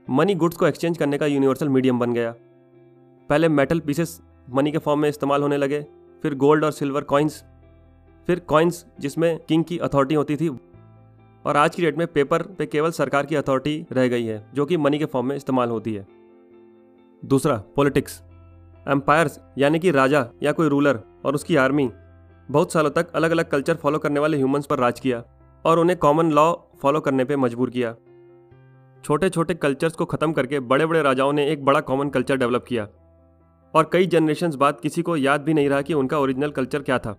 मनी 0.09 0.35
गुड्स 0.37 0.57
को 0.57 0.67
एक्सचेंज 0.67 0.99
करने 0.99 1.19
का 1.19 1.27
यूनिवर्सल 1.27 1.69
मीडियम 1.69 1.99
बन 1.99 2.13
गया। 2.13 2.35
पहले 3.31 3.49
मेटल 3.51 3.81
पीसेस 3.81 4.21
मनी 4.49 4.73
के 4.73 4.79
फॉर्म 4.79 5.01
में 5.01 5.09
इस्तेमाल 5.09 5.43
होने 5.43 5.57
लगे, 5.57 5.81
फिर 6.25 6.35
गोल्ड 6.37 6.65
और 6.65 6.73
सिल्वर 6.73 7.05
कॉइन्स 7.05 7.43
फिर 8.27 8.39
कॉइन्स 8.39 8.85
जिसमें 9.01 9.39
किंग 9.39 9.65
की 9.65 9.79
अथॉरिटी 9.79 10.15
होती 10.15 10.37
थी। 10.37 10.49
और 11.45 11.57
आज 11.57 11.75
की 11.75 11.83
डेट 11.83 11.99
में 11.99 12.07
पेपर 12.07 12.43
पे 12.43 12.67
केवल 12.67 12.91
सरकार 12.91 13.27
की 13.27 13.35
अथॉरिटी 13.35 13.87
रह 13.93 14.09
गई 14.09 14.25
है, 14.25 14.47
जो 14.55 14.67
कि 14.67 14.77
मनी 14.77 14.99
के 14.99 15.05
फॉर्म 15.05 15.27
में 15.27 15.37
इस्तेमाल 15.37 15.69
होती 15.69 15.95
है। 15.95 16.07
दूसरा 17.25 17.57
पॉलिटिक्स 17.77 18.23
एम्पायर्स 18.89 19.41
यानी 19.59 19.79
कि 19.79 19.91
राजा 19.91 20.27
या 20.43 20.53
कोई 20.53 20.69
रूलर 20.69 21.01
और 21.25 21.35
उसकी 21.35 21.57
आर्मी 21.57 21.91
बहुत 22.51 22.73
सालों 22.73 22.91
तक 22.91 23.11
अलग 23.11 23.31
अलग 23.31 23.49
कल्चर 23.51 23.75
फॉलो 23.75 23.99
करने 23.99 24.21
वाले 24.21 24.37
ह्यूमंस 24.37 24.67
पर 24.67 24.79
राज 24.79 25.01
किया 25.01 25.23
और 25.65 25.79
उन्हें 25.79 25.99
कॉमन 25.99 26.31
लॉ 26.31 26.53
फॉलो 26.83 27.01
करने 27.01 27.25
पर 27.25 27.37
मजबूर 27.37 27.71
किया। 27.71 27.95
छोटे 29.05 29.29
छोटे 29.31 29.55
कल्चर्स 29.55 29.93
को 29.93 30.05
ख़त्म 30.05 30.33
करके 30.33 30.61
बड़े 30.61 30.87
बड़े 30.87 31.03
राजाओं 31.03 31.33
ने 31.33 31.51
एक 31.51 31.65
बड़ा 31.65 31.81
कॉमन 31.81 32.09
कल्चर 32.09 32.37
डेवलप 32.37 32.65
किया। 32.69 32.89
और 33.75 33.91
कई 33.93 34.07
जनरेशन 34.07 34.57
बाद 34.57 34.81
किसी 34.81 35.03
को 35.03 35.17
याद 35.17 35.41
भी 35.41 35.55
नहीं 35.55 35.69
रहा 35.69 35.83
कि 35.83 35.95
उनका 35.95 36.19
ओरिजिनल 36.19 36.51
कल्चर 36.51 36.83
क्या 36.83 36.99
था। 36.99 37.17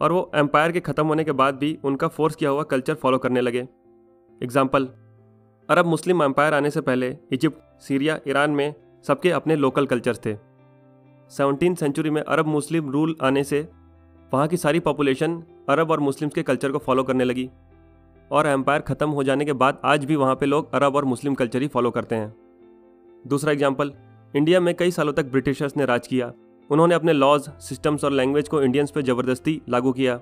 और 0.00 0.12
वो 0.12 0.30
एम्पायर 0.36 0.72
के 0.72 0.80
ख़त्म 0.80 1.06
होने 1.06 1.24
के 1.24 1.32
बाद 1.34 1.54
भी 1.54 1.78
उनका 1.84 2.08
फोर्स 2.08 2.34
किया 2.36 2.50
हुआ 2.50 2.62
कल्चर 2.64 2.94
फॉलो 2.94 3.18
करने 3.18 3.40
लगे। 3.40 3.66
एग्ज़ाम्पल 4.40 4.88
अरब 5.68 5.86
मुस्लिम 5.86 6.22
एम्पायर 6.22 6.54
आने 6.54 6.70
से 6.70 6.80
पहले 6.80 7.16
इजिप्ट 7.32 7.82
सीरिया 7.82 8.18
ईरान 8.28 8.50
में 8.50 8.74
सबके 9.04 9.30
अपने 9.32 9.56
लोकल 9.56 9.86
कल्चर 9.86 10.16
थे। 10.16 10.36
सेवनटीन 11.30 11.74
सेंचुरी 11.74 12.10
में 12.10 12.22
अरब 12.22 12.46
मुस्लिम 12.46 12.90
रूल 12.90 13.16
आने 13.22 13.44
से 13.44 13.60
वहाँ 14.32 14.48
की 14.48 14.56
सारी 14.56 14.80
पॉपुलेशन 14.80 15.42
अरब 15.68 15.90
और 15.90 16.00
मुस्लिम्स 16.00 16.34
के 16.34 16.42
कल्चर 16.42 16.72
को 16.72 16.78
फॉलो 16.78 17.02
करने 17.02 17.24
लगी। 17.24 17.48
और 18.30 18.46
एम्पायर 18.46 18.80
ख़त्म 18.82 19.10
हो 19.10 19.22
जाने 19.24 19.44
के 19.44 19.52
बाद 19.54 19.80
आज 19.84 20.04
भी 20.04 20.16
वहाँ 20.16 20.34
पे 20.34 20.46
लोग 20.46 20.74
अरब 20.74 20.96
और 20.96 21.04
मुस्लिम 21.04 21.34
कल्चर 21.34 21.62
ही 21.62 21.68
फॉलो 21.68 21.90
करते 21.90 22.14
हैं। 22.14 22.34
दूसरा 23.24 23.52
एग्ज़ाम्पल 23.52 23.92
इंडिया 24.34 24.60
में 24.60 24.74
कई 24.74 24.90
सालों 24.90 25.12
तक 25.12 25.26
ब्रिटिशर्स 25.26 25.76
ने 25.76 25.84
राज 25.84 26.06
किया। 26.06 26.32
उन्होंने 26.70 26.94
अपने 26.94 27.12
लॉज 27.12 27.40
सिस्टम्स 27.40 28.04
और 28.04 28.12
लैंग्वेज 28.12 28.48
को 28.48 28.62
इंडियंस 28.62 28.90
पर 28.90 29.02
ज़बरदस्ती 29.02 29.62
लागू 29.68 29.92
किया। 29.92 30.20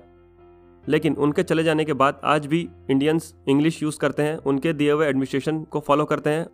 लेकिन 0.89 1.13
उनके 1.13 1.43
चले 1.43 1.63
जाने 1.63 1.85
के 1.85 1.93
बाद 1.93 2.21
आज 2.23 2.45
भी 2.45 2.69
इंडियंस 2.91 3.35
इंग्लिश 3.47 3.83
यूज़ 3.83 3.99
करते 3.99 4.23
हैं, 4.23 4.37
उनके 4.37 4.73
दिए 4.73 4.91
हुए 4.91 5.07
एडमिनिस्ट्रेशन 5.07 5.63
को 5.63 5.79
फॉलो 5.79 6.05
करते 6.05 6.29
हैं। 6.29 6.47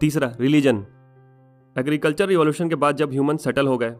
तीसरा 0.00 0.32
रिलीजन 0.40 0.86
एग्रीकल्चर 1.78 2.26
रिवॉल्यूशन 2.26 2.68
के 2.68 2.74
बाद 2.74 2.96
जब 2.96 3.12
ह्यूमन 3.12 3.36
सेटल 3.36 3.66
हो 3.66 3.78
गए, 3.78 3.90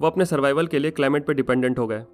वो 0.00 0.06
अपने 0.06 0.24
सर्वाइवल 0.24 0.66
के 0.66 0.78
लिए 0.78 0.90
क्लाइमेट 0.90 1.26
पर 1.26 1.32
डिपेंडेंट 1.32 1.78
हो 1.78 1.86
गए। 1.86 2.04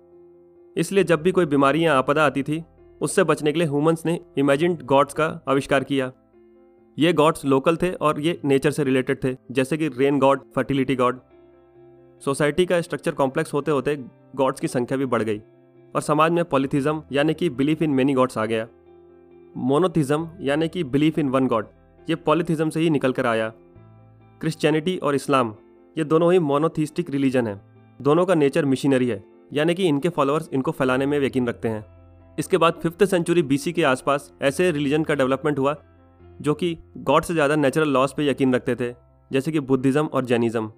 इसलिए 0.76 1.04
जब 1.04 1.22
भी 1.22 1.32
कोई 1.32 1.46
बीमारी 1.46 1.84
या 1.84 1.94
आपदा 1.94 2.26
आती 2.26 2.42
थी, 2.42 2.64
उससे 3.00 3.24
बचने 3.24 3.52
के 3.52 3.58
लिए 3.58 3.68
ह्यूमंस 3.68 4.02
ने 4.06 4.20
इमेजिड 4.38 4.82
गॉड्स 4.82 5.14
का 5.14 5.40
आविष्कार 5.48 5.84
किया। 5.84 6.12
ये 6.98 7.12
गॉड्स 7.12 7.44
लोकल 7.44 7.76
थे 7.76 7.92
और 7.92 8.20
ये 8.20 8.40
नेचर 8.44 8.70
से 8.70 8.84
रिलेटेड 8.84 9.24
थे, 9.24 9.36
जैसे 9.50 9.76
कि 9.76 9.88
rain 9.88 10.18
god 10.18 10.40
fertility 10.54 10.96
god 10.96 11.20
society 12.22 12.66
का 12.66 12.80
स्ट्रक्चर 12.80 13.12
कॉम्प्लेक्स 13.12 13.52
होते 13.54 13.70
होते 13.70 13.96
गॉड्स 14.36 14.60
की 14.60 14.68
संख्या 14.68 14.98
भी 14.98 15.06
बढ़ 15.06 15.22
गई 15.22 15.38
और 15.94 16.00
समाज 16.02 16.32
में 16.32 16.44
पॉलिथिज्म, 16.44 17.02
यानी 17.12 17.34
कि 17.34 17.48
बिलीफ 17.50 17.82
इन 17.82 17.90
मेनी 17.90 18.14
गॉड्स 18.14 18.38
आ 18.38 18.44
गया। 18.46 18.66
मोनोथिज्म, 19.58 20.28
यानी 20.40 20.68
कि 20.68 20.82
बिलीफ 20.84 21.18
इन 21.18 21.28
वन 21.28 21.46
गॉड, 21.46 21.66
ये 22.08 22.14
पॉलिथिज्म 22.16 22.70
से 22.70 22.80
ही 22.80 22.90
निकल 22.90 23.12
कर 23.12 23.26
आया। 23.26 23.48
क्रिश्चियनिटी 24.40 24.96
और 24.98 25.14
इस्लाम, 25.14 25.54
ये 25.96 26.04
दोनों 26.04 26.32
ही 26.32 26.38
मोनोथिस्टिक 26.40 27.10
रिलीजन 27.10 27.46
है। 27.46 27.60
दोनों 28.00 28.26
का 28.26 28.34
नेचर 28.34 28.64
मिशनरी 28.64 29.08
है, 29.08 29.22
यानी 29.52 29.74
कि 29.74 29.84
इनके 29.84 30.08
फॉलोअर्स 30.08 30.48
इनको 30.52 30.70
फैलाने 30.72 31.06
में 31.06 31.18
यकीन 31.18 31.48
रखते 31.48 31.68
हैं। 31.68 31.84
इसके 32.38 32.58
बाद 32.58 32.80
फिफ्थ 32.82 33.04
सेंचुरी 33.04 33.42
बीसी 33.44 33.72
के 33.72 33.82
आसपास 33.84 34.32
ऐसे 34.42 34.70
रिलीजन 34.70 35.04
का 35.04 35.14
डेवलपमेंट 35.14 35.58
हुआ, 35.58 35.76
जो 36.40 36.54
कि 36.54 36.76
गॉड 36.98 37.22
से 37.22 37.34
ज़्यादा 37.34 37.56
नेचुरल 37.56 37.88
लॉस 37.88 38.14
पे 38.16 38.28
यकीन 38.28 38.54
रखते 38.54 38.74
थे, 38.74 38.94
जैसे 39.30 39.52
कि 39.52 39.60
बुद्धिज़्म 39.62 40.06
और 40.06 40.24
जैनिज़्म। 40.24 40.70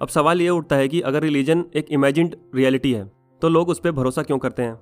अब 0.00 0.08
सवाल 0.08 0.40
ये 0.42 0.48
उठता 0.48 0.76
है 0.76 0.88
कि 0.88 1.00
अगर 1.00 1.22
रिलीजन 1.22 1.64
एक 1.74 1.86
इमेजिड 1.90 2.34
रियलिटी 2.54 2.92
है 2.92 3.04
तो 3.42 3.48
लोग 3.48 3.68
उस 3.68 3.80
पर 3.80 3.90
भरोसा 3.90 4.22
क्यों 4.22 4.38
करते 4.38 4.62
हैं? 4.62 4.78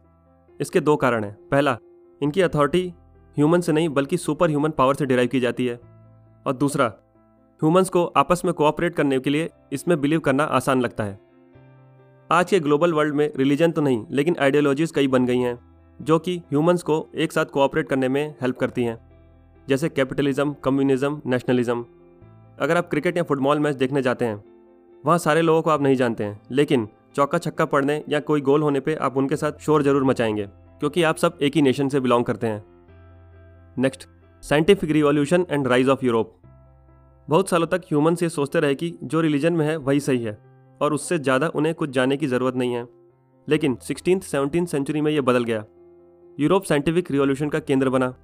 इसके 0.61 0.81
दो 0.81 0.97
कारण 0.97 1.25
हैं। 1.25 1.37
पहला, 1.49 1.77
इनकी 2.21 2.41
अथॉरिटी 2.41 2.93
ह्यूमन 3.37 3.61
से 3.61 3.73
नहीं, 3.73 3.89
बल्कि 3.89 4.17
सुपर 4.17 4.49
ह्यूमन 4.49 4.71
पावर 4.71 4.95
से 4.95 5.07
डिराइव 5.07 5.29
की 5.29 5.41
जाती 5.41 5.67
है। 5.67 5.75
और 6.47 6.53
दूसरा, 6.53 6.87
ह्यूमंस 7.61 7.89
को 7.89 8.05
आपस 8.07 8.43
में 8.45 8.53
कोऑपरेट 8.55 8.95
करने 8.95 9.19
के 9.21 9.31
लिए 9.31 9.49
इसमें 9.73 10.01
बिलीव 10.01 10.21
करना 10.21 10.45
आसान 10.45 10.81
लगता 10.81 11.05
है। 11.05 11.19
आज 12.31 12.51
के 12.51 12.61
ग्लोबल 12.61 12.93
वर्ल्ड 12.93 13.15
में 13.15 13.33
रिलीजन 13.37 13.71
तो 13.71 13.81
नहीं, 13.81 14.05
लेकिन 14.11 14.37
आइडियोलॉजीज 14.41 14.91
कई 14.91 15.09
बन 15.09 15.27
गई 15.27 15.39
हैं, 15.39 15.59
जो 16.01 16.19
कि 16.19 16.37
ह्यूमंस 16.39 16.83
को 16.83 17.07
एक 17.15 17.33
साथ 17.33 17.45
कोऑपरेट 17.45 17.89
करने 17.89 18.09
में 18.09 18.35
हेल्प 18.43 18.59
करती 18.59 18.85
हैं। 18.85 18.99
जैसे 19.69 19.89
कैपिटलिज्म, 19.89 20.55
कम्युनिज्म, 20.65 21.21
नेशनलिज्म। 21.27 21.85
अगर 22.61 22.77
आप 22.77 22.89
क्रिकेट 22.91 23.17
या 23.17 23.23
फुटबॉल 23.23 23.59
मैच 23.59 23.77
देखने 23.77 24.03
जाते 24.03 24.25
हैं 24.25 24.52
वहाँ 25.05 25.19
सारे 25.19 25.43
लोगों 25.43 25.63
को 25.63 25.71
आप 25.71 25.83
नहीं 25.83 25.97
जानते 25.97 26.25
हैं, 26.25 26.41
लेकिन 26.51 26.89
चौका 27.17 27.39
छक्का 27.39 27.65
पड़ने 27.65 28.03
या 28.09 28.21
कोई 28.21 28.41
गोल 28.41 28.63
होने 28.63 28.81
पे 28.81 28.95
आप 28.97 29.17
उनके 29.17 29.37
साथ 29.37 29.59
शोर 29.61 29.83
ज़रूर 29.83 30.05
मचाएँगे, 30.05 30.47
क्योंकि 30.81 31.03
आप 31.03 31.17
सब 31.17 31.39
एक 31.43 31.57
ही 31.57 31.63
नेशन 31.63 31.89
से 31.89 32.01
बिलोंग 32.01 32.25
करते 32.25 32.47
हैं। 32.47 32.63
Next 33.77 34.09
scientific 34.43 34.91
revolution 34.91 35.47
and 35.51 35.67
rise 35.69 35.89
of 35.89 36.05
Europe 36.05 36.35
बहुत 37.29 37.49
सालों 37.49 37.67
तक 37.67 37.83
ह्यूमन 37.89 38.17
ये 38.23 38.29
सोचते 38.29 38.61
रहे 38.61 38.75
कि 38.75 38.95
जो 39.03 39.21
रिलीजन 39.21 39.53
में 39.53 39.67
है, 39.67 39.77
वही 39.77 40.01
सही 40.01 40.23
है, 40.25 40.39
और 40.81 40.93
उससे 40.93 41.19
ज़्यादा 41.19 41.49
उन्हें 41.49 41.75
कुछ 41.75 41.91
जाने 41.91 42.17
की 42.17 42.27
ज़रूरत 42.27 42.57
नहीं 42.57 42.75
है। 42.75 42.87
लेकिन 43.49 43.77
सिक्सटीन 43.83 44.19
सेवनटीन 44.21 44.67
सेंचुरी 44.67 45.01
में 45.01 45.11
यह 45.13 45.21
बदल 45.21 45.45
गया। 45.45 45.65
यूरोप 46.39 46.65
साइंटिफिक 46.65 47.11
रिवॉल्यूशन 47.11 47.49
का 47.49 47.59
केंद्र 47.61 47.91
बना। 47.91 48.15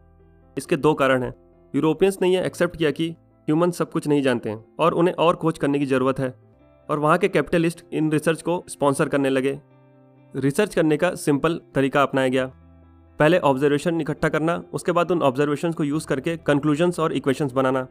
इसके 0.57 0.77
दो 0.77 0.93
कारण 0.95 1.23
हैं। 1.23 1.33
यूरोपियंस 1.75 2.19
ने 2.23 2.29
यह 2.29 2.45
एक्सेप्ट 2.45 2.77
किया 2.77 2.91
कि 2.91 3.09
ह्यूमन 3.49 3.71
सब 3.71 3.91
कुछ 3.91 4.07
नहीं 4.09 4.23
जानते 4.23 4.51
हैं, 4.51 4.65
और 4.81 4.95
उन्हें 4.95 5.15
और 5.17 5.37
खोज 5.37 5.59
करने 5.59 5.79
की 5.79 5.87
ज़रूरत 5.87 6.21
है। 6.21 6.35
और 6.91 6.99
वहाँ 6.99 7.19
के 7.19 7.29
कैपिटलिस्ट 7.29 7.85
इन 7.93 8.13
रिसर्च 8.13 8.43
को 8.43 8.65
स्पॉन्सर 8.69 9.09
करने 9.09 9.31
लगे। 9.31 9.61
रिसर्च 10.37 10.75
करने 10.75 10.97
का 10.97 11.15
सिंपल 11.15 11.61
तरीका 11.75 12.03
अपनाया 12.03 12.29
गया। 12.29 12.47
पहले 13.19 13.39
ऑब्जर्वेशन 13.39 14.01
इकट्ठा 14.01 14.29
करना, 14.29 14.65
उसके 14.73 14.93
बाद 14.93 15.11
उन 15.11 15.23
ऑब्जर्वेशन 15.23 15.73
को 15.73 15.85
यूज़ 15.85 16.07
करके 16.07 16.37
कंक्लूजन्स 16.37 17.01
और 17.01 17.13
इक्वेशंस 17.13 17.53
बनाना। 17.53 17.89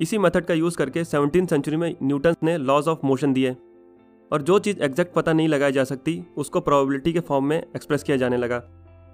इसी 0.00 0.18
मेथड 0.18 0.44
का 0.44 0.54
यूज़ 0.54 0.76
करके 0.76 1.04
सेवनटीन 1.04 1.46
सेंचुरी 1.46 1.76
में 1.76 1.96
न्यूटन 2.02 2.34
ने 2.42 2.58
लॉज 2.58 2.88
ऑफ़ 2.88 2.98
मोशन 3.04 3.32
दिए। 3.32 3.56
और 4.32 4.42
जो 4.42 4.58
चीज़ 4.58 4.80
एग्जैक्ट 4.80 5.14
पता 5.14 5.32
नहीं 5.32 5.48
लगाई 5.48 5.72
जा 5.72 5.84
सकती, 5.84 6.24
उसको 6.36 6.60
प्रोबेबिलिटी 6.60 7.12
के 7.12 7.20
फॉर्म 7.20 7.44
में 7.44 7.58
एक्सप्रेस 7.58 8.02
किया 8.02 8.16
जाने 8.16 8.36
लगा। 8.36 8.62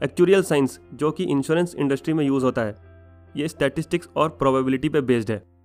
एक्चुरियल 0.04 0.42
साइंस, 0.42 0.80
जो 0.94 1.10
कि 1.10 1.24
इंश्योरेंस 1.24 1.74
इंडस्ट्री 1.74 2.14
में 2.14 2.24
यूज़ 2.24 2.44
होता 2.44 2.62
है, 2.62 2.76
ये 3.36 3.48
स्टैटिस्टिक्स 3.48 4.08
और 4.16 4.28
प्रोबेबिलिटी 4.28 4.88
पे 4.88 5.00
बेस्ड 5.00 5.30
है। 5.30 5.59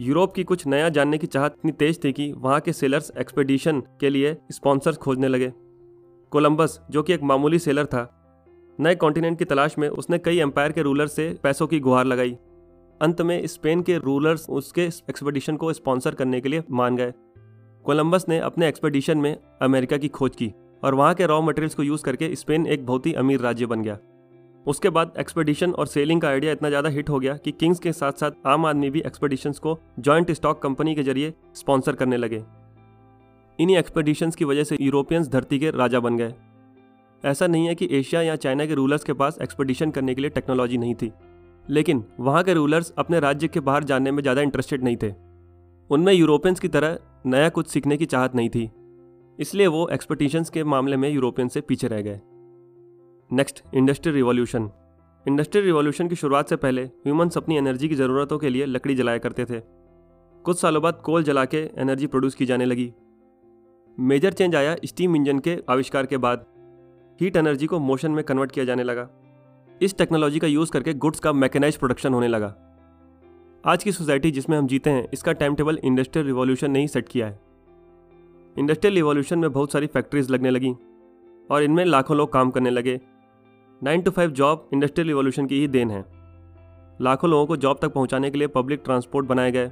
यूरोप 0.00 0.32
की 0.34 0.44
कुछ 0.44 0.66
नया 0.66 0.88
जानने 0.88 1.18
की 1.18 1.26
चाहत 1.26 1.54
इतनी 1.58 1.72
तेज 1.72 2.04
थी 2.04 2.12
कि 2.12 2.32
वहाँ 2.32 2.60
के 2.60 2.72
सेलर्स 2.72 3.12
एक्सपेडिशन 3.18 3.80
के 3.80 4.10
लिए 4.10 4.36
स्पॉन्सर्स 4.52 4.96
खोजने 4.96 5.28
लगे। 5.28 5.52
कोलंबस 6.32 6.80
जो 6.90 7.02
कि 7.02 7.12
एक 7.12 7.22
मामूली 7.22 7.58
सेलर 7.58 7.86
था, 7.86 8.08
नए 8.80 8.94
कॉन्टिनेंट 8.94 9.38
की 9.38 9.44
तलाश 9.44 9.78
में 9.78 9.88
उसने 9.88 10.18
कई 10.18 10.38
एम्पायर 10.38 10.72
के 10.72 10.82
रूलर 10.82 11.06
से 11.06 11.36
पैसों 11.42 11.66
की 11.66 11.80
गुहार 11.80 12.04
लगाई। 12.04 12.36
अंत 13.00 13.22
में 13.22 13.46
स्पेन 13.46 13.82
के 13.82 13.98
रूलर्स 13.98 14.48
उसके 14.50 14.82
एक्सपेडिशन 14.82 15.56
को 15.56 15.72
स्पॉन्सर 15.72 16.14
करने 16.14 16.40
के 16.40 16.48
लिए 16.48 16.62
मान 16.70 16.96
गए। 16.96 17.12
कोलंबस 17.84 18.26
ने 18.28 18.38
अपने 18.38 18.68
एक्सपेडिशन 18.68 19.18
में 19.18 19.36
अमेरिका 19.62 19.96
की 19.96 20.08
खोज 20.08 20.36
की 20.36 20.52
और 20.84 20.94
वहाँ 20.94 21.14
के 21.14 21.26
रॉ 21.26 21.40
मटेरियल्स 21.42 21.74
को 21.74 21.82
यूज़ 21.82 22.02
करके 22.02 22.34
स्पेन 22.36 22.66
एक 22.66 22.86
बहुत 22.86 23.06
ही 23.06 23.12
अमीर 23.12 23.40
राज्य 23.40 23.66
बन 23.66 23.82
गया। 23.82 23.98
उसके 24.66 24.90
बाद 24.90 25.12
एक्सपेडिशन 25.18 25.72
और 25.72 25.86
सेलिंग 25.86 26.20
का 26.20 26.28
आइडिया 26.28 26.52
इतना 26.52 26.68
ज़्यादा 26.68 26.88
हिट 26.88 27.10
हो 27.10 27.18
गया 27.18 27.36
कि 27.36 27.52
किंग्स 27.52 27.78
के 27.78 27.92
साथ 27.92 28.12
साथ 28.12 28.46
आम 28.46 28.66
आदमी 28.66 28.90
भी 28.90 29.00
एक्सपेडिशंस 29.06 29.58
को 29.58 29.78
जॉइंट 30.00 30.30
स्टॉक 30.32 30.62
कंपनी 30.62 30.94
के 30.94 31.02
ज़रिए 31.02 31.32
स्पॉन्सर 31.54 31.94
करने 31.94 32.16
लगे। 32.16 32.42
इन्हीं 33.58 33.76
एक्सपेडिशंस 33.76 34.36
की 34.36 34.44
वजह 34.44 34.64
से 34.64 34.76
यूरोपियंस 34.80 35.28
धरती 35.28 35.58
के 35.58 35.70
राजा 35.72 36.00
बन 36.00 36.16
गए। 36.18 36.34
ऐसा 37.24 37.46
नहीं 37.46 37.66
है 37.66 37.74
कि 37.74 37.88
एशिया 37.92 38.22
या 38.22 38.36
चाइना 38.36 38.66
के 38.66 38.74
रूलर्स 38.74 39.04
के 39.04 39.12
पास 39.14 39.38
एक्सपेडिशन 39.42 39.90
करने 39.90 40.14
के 40.14 40.20
लिए 40.20 40.30
टेक्नोलॉजी 40.30 40.78
नहीं 40.78 40.94
थी, 40.94 41.12
लेकिन 41.64 42.04
वहाँ 42.20 42.42
के 42.44 42.54
रूलर्स 42.54 42.92
अपने 42.98 43.20
राज्य 43.20 43.48
के 43.48 43.60
बाहर 43.62 43.84
जाने 43.84 44.10
में 44.10 44.22
ज़्यादा 44.22 44.42
इंटरेस्टेड 44.42 44.84
नहीं 44.84 44.96
थे। 44.96 45.12
उनमें 45.90 46.12
यूरोपियंस 46.12 46.60
की 46.60 46.68
तरह 46.70 46.98
नया 47.26 47.48
कुछ 47.50 47.68
सीखने 47.68 47.96
की 47.96 48.06
चाहत 48.06 48.34
नहीं 48.34 48.48
थी, 48.48 48.70
इसलिए 49.38 49.66
वो 49.68 49.88
एक्सपेडिशंस 49.92 50.50
के 50.50 50.64
मामले 50.66 50.96
में 50.96 51.08
यूरोपियन 51.10 51.48
से 51.48 51.60
पीछे 51.62 51.88
रह 51.88 52.00
गए। 52.02 52.20
Next 53.30 53.62
industrial 53.74 54.14
revolution. 54.16 54.68
Industrial 55.26 55.64
revolution 55.66 56.08
की 56.08 56.16
शुरुआत 56.16 56.48
से 56.48 56.56
पहले 56.56 56.82
ह्यूमंस 56.82 57.36
अपनी 57.36 57.56
एनर्जी 57.56 57.88
की 57.88 57.94
ज़रूरतों 57.94 58.38
के 58.38 58.48
लिए 58.48 58.66
लकड़ी 58.66 58.94
जलाया 58.94 59.18
करते 59.18 59.44
थे। 59.44 59.60
कुछ 60.44 60.60
सालों 60.60 60.82
बाद 60.82 61.00
कोल 61.04 61.22
जला 61.22 61.44
के 61.44 61.62
एनर्जी 61.78 62.06
प्रोड्यूस 62.06 62.34
की 62.34 62.46
जाने 62.46 62.64
लगी। 62.64 62.92
मेजर 63.98 64.32
चेंज 64.32 64.54
आया 64.54 64.76
स्टीम 64.84 65.16
इंजन 65.16 65.38
के 65.38 65.58
आविष्कार 65.70 66.06
के 66.06 66.16
बाद। 66.16 66.44
हीट 67.20 67.36
एनर्जी 67.36 67.66
को 67.66 67.78
मोशन 67.78 68.10
में 68.10 68.22
कन्वर्ट 68.24 68.52
किया 68.52 68.64
जाने 68.64 68.82
लगा। 68.82 69.08
इस 69.82 69.96
टेक्नोलॉजी 69.98 70.38
का 70.38 70.46
यूज़ 70.46 70.72
करके 70.72 70.94
गुड्स 70.94 71.20
का 71.20 71.32
मैकेनाइज 71.32 71.76
प्रोडक्शन 71.76 72.14
होने 72.14 72.28
लगा। 72.28 72.54
आज 73.64 73.84
की 73.84 73.92
सोसाइटी 73.92 74.30
जिसमें 74.30 74.56
हम 74.58 74.66
जीते 74.66 74.90
हैं, 74.90 75.08
इसका 75.12 75.32
टाइम 75.32 75.54
टेबल 75.54 75.78
इंडस्ट्रियल 75.84 76.26
रिवॉल्यूशन 76.26 76.70
ने 76.70 76.80
ही 76.80 76.88
सेट 76.88 77.08
किया 77.08 77.26
है। 77.26 77.40
इंडस्ट्रियल 78.56 78.94
रिवॉल्यूशन 78.94 79.38
में 79.38 79.52
बहुत 79.52 79.72
सारी 79.72 79.86
फैक्ट्रीज 79.86 80.30
लगने 80.30 80.50
लगी 80.50 80.74
और 81.50 81.62
इनमें 81.62 81.84
लाखों 81.84 82.16
लोग 82.16 82.32
काम 82.32 82.50
करने 82.50 82.70
लगे। 82.70 83.00
Nine 83.84 84.02
to 84.02 84.10
five 84.10 84.30
job 84.30 84.68
industrial 84.72 85.08
revolution 85.08 85.46
की 85.46 85.58
ही 85.60 85.66
देन 85.68 85.90
है। 85.90 86.04
लाखों 87.00 87.30
लोगों 87.30 87.46
को 87.46 87.56
जॉब 87.56 87.78
तक 87.82 87.92
पहुँचाने 87.92 88.30
के 88.30 88.38
लिए 88.38 88.48
पब्लिक 88.48 88.80
ट्रांसपोर्ट 88.84 89.26
बनाए 89.26 89.50
गए 89.52 89.66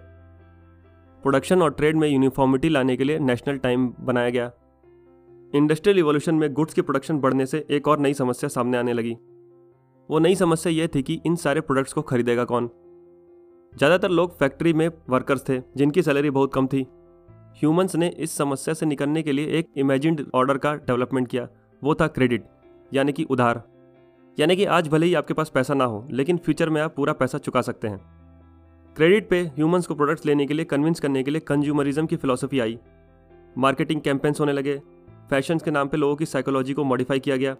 प्रोडक्शन 1.22 1.62
और 1.62 1.70
ट्रेड 1.70 1.96
में 1.96 2.08
यूनिफॉर्मिटी 2.08 2.68
लाने 2.68 2.96
के 2.96 3.04
लिए 3.04 3.18
नेशनल 3.18 3.58
टाइम 3.58 3.88
बनाया 4.00 4.30
गया। 4.30 4.50
इंडस्ट्रियल 5.54 5.96
रिवोल्यूशन 5.96 6.34
में 6.34 6.52
गुड्स 6.52 6.74
की 6.74 6.82
प्रोडक्शन 6.82 7.18
बढ़ने 7.20 7.46
से 7.46 7.64
एक 7.70 7.88
और 7.88 7.98
नई 7.98 8.14
समस्या 8.14 8.48
सामने 8.48 8.78
आने 8.78 8.92
लगी। 8.92 9.16
वो 10.08 10.18
नई 10.18 10.34
समस्या 10.34 10.72
यह 10.72 10.88
थी 10.94 11.02
कि 11.02 11.20
इन 11.26 11.36
सारे 11.36 11.60
प्रोडक्ट्स 11.60 11.92
को 11.92 12.02
खरीदेगा 12.02 12.44
कौन? 12.44 12.70
ज़्यादातर 13.72 14.10
लोग 14.10 14.38
फैक्ट्री 14.38 14.72
में 14.72 14.88
वर्कर्स 15.10 15.48
थे, 15.48 15.60
जिनकी 15.76 16.02
सैलरी 16.02 16.30
बहुत 16.30 16.54
कम 16.54 16.66
थी। 16.66 16.86
ह्यूमंस 17.56 17.96
ने 17.96 18.08
इस 18.08 18.36
समस्या 18.36 18.74
से 18.74 18.86
निकलने 18.86 19.22
के 19.22 19.32
लिए 19.32 19.58
एक 19.58 19.72
इमेजिड 19.76 20.26
ऑर्डर 20.34 20.58
का 20.58 20.74
डेवलपमेंट 20.76 21.28
किया। 21.28 21.48
वो 21.82 21.94
था 21.94 22.06
क्रेडिट, 22.08 22.44
यानी 22.92 23.12
कि 23.12 23.24
उधार। 23.24 23.62
यानी 24.38 24.56
कि 24.56 24.64
आज 24.64 24.88
भले 24.88 25.06
ही 25.06 25.14
आपके 25.14 25.34
पास 25.34 25.48
पैसा 25.48 25.74
ना 25.74 25.84
हो, 25.84 26.06
लेकिन 26.10 26.36
फ्यूचर 26.36 26.70
में 26.70 26.80
आप 26.80 26.94
पूरा 26.96 27.12
पैसा 27.12 27.38
चुका 27.38 27.60
सकते 27.62 27.88
हैं। 27.88 27.98
क्रेडिट 28.96 29.28
पे 29.28 29.40
ह्यूमंस 29.46 29.86
को 29.86 29.94
प्रोडक्ट्स 29.94 30.26
लेने 30.26 30.46
के 30.46 30.54
लिए 30.54 30.64
कन्विंस 30.64 31.00
करने 31.00 31.22
के 31.22 31.30
लिए 31.30 31.40
कंज्यूमरिज्म 31.40 32.06
की 32.06 32.16
फिलोसफी 32.16 32.60
आई। 32.60 32.78
मार्केटिंग 33.56 34.00
कैंपेन्स 34.00 34.40
होने 34.40 34.52
लगे। 34.52 34.76
फ़ैशन 35.30 35.58
के 35.58 35.70
नाम 35.70 35.88
पे 35.88 35.96
लोगों 35.96 36.16
की 36.16 36.26
साइकोलॉजी 36.26 36.74
को 36.74 36.84
मॉडिफाई 36.84 37.20
किया 37.20 37.36
गया। 37.36 37.54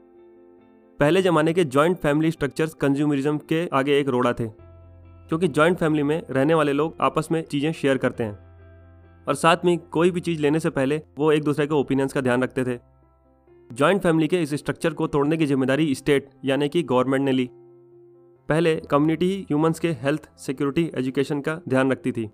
पहले 1.01 1.23
ज़माने 1.23 1.53
के 1.53 1.65
जॉइंट 1.67 1.97
फैमिली 1.97 2.31
स्ट्रक्चर्स 2.31 2.75
कंज्यूमरिज्म 2.75 3.39
के 3.49 3.67
आगे 3.73 3.99
एक 4.01 4.09
रोड़ा 4.09 4.33
थे, 4.33 4.47
क्योंकि 4.49 5.49
जॉइंट 5.49 5.79
फैमिली 5.79 6.03
में 6.03 6.23
रहने 6.31 6.55
वाले 6.55 6.73
लोग 6.73 6.97
आपस 7.01 7.29
में 7.33 7.43
चीज़ें 7.43 7.73
शेयर 7.73 7.99
करते 7.99 8.25
हैं। 8.25 8.39
और 9.27 9.35
साथ 9.35 9.65
में 9.65 9.77
कोई 9.89 10.11
भी 10.11 10.21
चीज़ 10.21 10.41
लेने 10.43 10.61
से 10.61 10.71
पहले 10.71 11.01
वो 11.19 11.31
एक 11.33 11.45
दूसरे 11.45 11.67
के 11.67 11.75
ओपिनियंस 11.75 12.13
का 12.13 12.21
ध्यान 12.21 12.43
रखते 12.43 12.65
थे। 12.65 12.79
जॉइंट 13.71 14.01
फैमिली 14.03 14.27
के 14.29 14.41
इस 14.43 14.53
स्ट्रक्चर 14.55 14.93
को 14.93 15.07
तोड़ने 15.07 15.37
की 15.37 15.47
ज़िम्मेदारी 15.47 15.95
स्टेट 15.95 16.29
यानी 16.45 16.69
कि 16.69 16.83
गवर्नमेंट 16.83 17.25
ने 17.25 17.33
ली। 17.33 17.49
पहले 18.49 18.75
कम्युनिटी 18.91 19.27
ही 19.27 19.41
ह्यूमंस 19.43 19.79
के 19.81 19.91
हेल्थ 20.03 20.29
सिक्योरिटी 20.39 20.91
एजुकेशन 20.95 21.41
का 21.41 21.55
ध्यान 21.69 21.93
रखती 21.93 22.13
थी। 22.13 22.29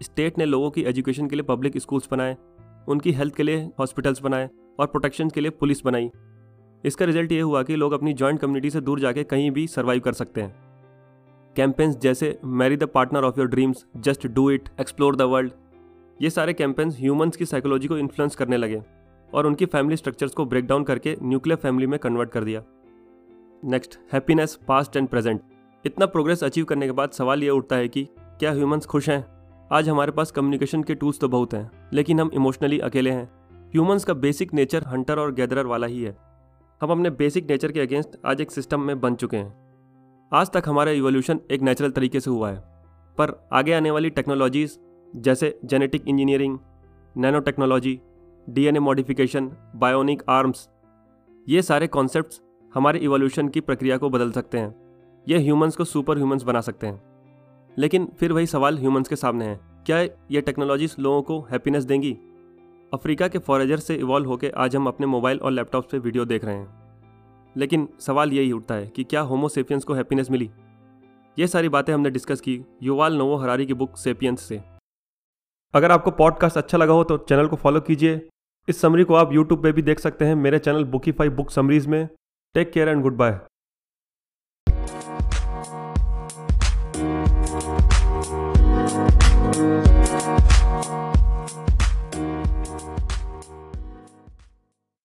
स्टेट 0.00 0.38
ने 0.38 0.44
लोगों 0.44 0.70
की 0.70 0.82
एजुकेशन 0.82 1.28
के 1.28 1.36
लिए 1.36 1.44
पब्लिक 1.44 1.78
स्कूल्स 1.78 2.08
बनाए, 2.10 2.36
उनकी 2.88 3.12
हेल्थ 3.12 3.34
के 3.34 3.42
लिए 3.42 3.64
हॉस्पिटल्स 3.78 4.20
बनाए 4.22 4.48
और 4.80 4.86
प्रोटेक्शन 4.86 5.30
के 5.30 5.40
लिए 5.40 5.50
पुलिस 5.52 5.84
बनाई। 5.84 6.10
इसका 6.84 7.04
रिज़ल्ट 7.04 7.32
ये 7.32 7.40
हुआ 7.40 7.62
कि 7.62 7.76
लोग 7.76 7.92
अपनी 7.92 8.12
जॉइंट 8.14 8.40
कम्युनिटी 8.40 8.70
से 8.70 8.80
दूर 8.80 9.00
जाके 9.00 9.24
कहीं 9.24 9.50
भी 9.50 9.66
सर्वाइव 9.66 10.00
कर 10.00 10.12
सकते 10.12 10.40
हैं। 10.40 10.54
कैंपेन्स 11.56 11.96
जैसे 11.96 12.38
marry 12.44 12.76
the 12.76 12.84
partner 12.84 13.24
of 13.24 13.38
your 13.38 13.48
dreams 13.48 13.84
just 13.98 14.26
do 14.28 14.50
it 14.50 14.68
explore 14.80 15.16
the 15.16 15.22
world 15.24 15.52
ये 16.20 16.30
सारे 16.30 16.52
कैंपेन्स 16.52 17.00
ह्यूमंस 17.00 17.36
की 17.36 17.46
साइकोलॉजी 17.46 17.88
को 17.88 17.98
इन्फ्लुएंस 17.98 18.36
करने 18.36 18.56
लगे। 18.56 18.80
और 19.34 19.46
उनकी 19.46 19.66
फैमिली 19.66 19.96
स्ट्रक्चर्स 19.96 20.32
को 20.32 20.44
ब्रेक 20.44 20.66
डाउन 20.66 20.84
करके 20.84 21.16
न्यूक्लियर 21.22 21.56
फैमिली 21.56 21.86
में 21.86 21.98
कन्वर्ट 21.98 22.30
कर 22.30 22.44
दिया। 22.44 22.62
Next 23.64 23.98
happiness 24.12 24.58
past 24.68 24.96
and 24.96 25.08
present 25.08 25.40
इतना 25.84 26.06
प्रोग्रेस 26.06 26.44
अचीव 26.44 26.64
करने 26.64 26.86
के 26.86 26.92
बाद 26.92 27.10
सवाल 27.10 27.42
ये 27.42 27.50
उठता 27.50 27.76
है 27.76 27.88
कि 27.88 28.04
क्या 28.20 28.52
ह्यूमंस 28.52 28.86
खुश 28.86 29.08
हैं? 29.08 29.24
आज 29.72 29.88
हमारे 29.88 30.12
पास 30.12 30.30
कम्युनिकेशन 30.30 30.82
के 30.82 30.94
टूल्स 30.94 31.20
तो 31.20 31.28
बहुत 31.28 31.54
हैं, 31.54 31.70
लेकिन 31.92 32.20
हम 32.20 32.30
इमोशनली 32.34 32.78
अकेले 32.78 33.10
हैं। 33.10 33.30
ह्यूमंस 33.70 34.04
का 34.04 34.14
बेसिक 34.14 34.54
नेचर 34.54 34.82
हंटर 34.82 35.18
और 35.18 35.32
गैदरर 35.34 35.66
वाला 35.66 35.86
ही 35.86 36.02
है। 36.02 36.16
हम 36.80 36.90
अपने 36.90 37.10
बेसिक 37.10 37.50
नेचर 37.50 37.72
के 37.72 37.80
अगेंस्ट 37.80 38.18
आज 38.26 38.40
एक 38.40 38.50
सिस्टम 38.50 38.80
में 38.80 39.00
बन 39.00 39.14
चुके 39.14 39.36
हैं। 39.36 39.54
आज 40.32 40.50
तक 40.50 40.62
हमारा 40.66 40.90
इवोल्यूशन 40.90 41.40
एक 41.50 41.62
नेचुरल 41.62 41.90
तरीके 41.90 42.20
से 42.20 42.30
हुआ 42.30 42.50
है। 42.50 42.60
पर 43.18 43.48
आगे 43.52 43.72
आने 43.72 43.90
वाली 43.90 44.10
टेक्नोलॉजीज़ 44.10 44.78
जैसे 45.16 45.58
genetic 45.64 46.08
engineering 46.08 46.58
nano 47.16 47.40
technology 47.40 48.00
DNA 48.48 48.78
modification 48.78 49.52
bionic 49.76 50.22
arms 50.28 50.68
ये 51.48 51.62
सारे 51.62 51.86
कॉन्सेप्ट्स 51.86 52.42
हमारे 52.74 52.98
इवोल्यूशन 52.98 53.48
की 53.48 53.60
प्रक्रिया 53.60 53.96
को 53.96 54.10
बदल 54.10 54.32
सकते 54.32 54.58
हैं। 54.58 54.74
ये 55.28 55.38
ह्यूमंस 55.38 55.76
को 55.76 55.84
सुपर 55.84 56.16
ह्यूमंस 56.16 56.42
बना 56.42 56.60
सकते 56.60 56.86
हैं। 56.86 57.02
लेकिन 57.78 58.12
फिर 58.20 58.32
वही 58.32 58.46
सवाल 58.46 58.78
ह्यूमंस 58.78 59.08
के 59.08 59.16
सामने 59.16 59.44
है। 59.44 59.60
क्या 59.86 60.00
ये 60.30 60.40
टेक्नोलॉजीज़ 60.40 60.96
लोगों 61.00 61.22
को 61.22 61.40
हैप्पीनेस 61.40 61.84
देंगी? 61.84 62.18
अफ्रीका 62.94 63.28
के 63.28 63.38
फॉरेजर 63.38 63.76
से 63.76 63.94
इवॉल्व 63.94 64.28
होकर 64.28 64.52
आज 64.56 64.76
हम 64.76 64.86
अपने 64.86 65.06
मोबाइल 65.06 65.38
और 65.38 65.50
लैपटॉप 65.50 65.90
पे 65.90 65.98
वीडियो 65.98 66.24
देख 66.24 66.44
रहे 66.44 66.54
हैं। 66.54 67.00
लेकिन 67.56 67.88
सवाल 68.00 68.32
यही 68.32 68.52
उठता 68.52 68.74
है 68.74 68.88
कि 68.88 69.04
क्या 69.04 69.20
होमोसेपियंस 69.20 69.84
को 69.84 69.94
हैप्पीनेस 69.94 70.30
मिली? 70.30 70.50
ये 71.38 71.46
सारी 71.46 71.68
बातें 71.68 71.94
हमने 71.94 72.10
डिस्कस 72.10 72.40
की 72.40 72.64
युवाल 72.82 73.14
नोवो 73.14 73.36
हरारी 73.36 73.66
की 73.66 73.74
बुक 73.74 73.96
सेपियंस 73.96 74.40
से। 74.40 74.62
अगर 75.74 75.92
आपको 75.92 76.10
पॉडकास्ट 76.10 76.56
अच्छा 76.56 76.78
लगा 76.78 76.92
हो 76.92 77.04
तो 77.04 77.18
चैनल 77.18 77.46
को 77.46 77.56
फॉलो 77.56 77.80
कीजिए। 77.80 78.28
इस 78.68 78.80
समरी 78.80 79.04
को 79.04 79.14
आप 79.14 79.32
यूट्यूब 79.32 79.62
पे 79.62 79.72
भी 79.72 79.82
देख 79.82 79.98
सकते 79.98 80.24
हैं। 80.24 80.34
मेरे 80.34 80.58
चैनल 80.58 80.84
बुकीफाई 80.84 81.28
बुक 81.28 81.50
समरीज 81.50 81.86
में। 81.86 82.08
Take 82.54 82.72
care 82.72 82.88
and 82.88 83.02
goodbye 83.16 83.38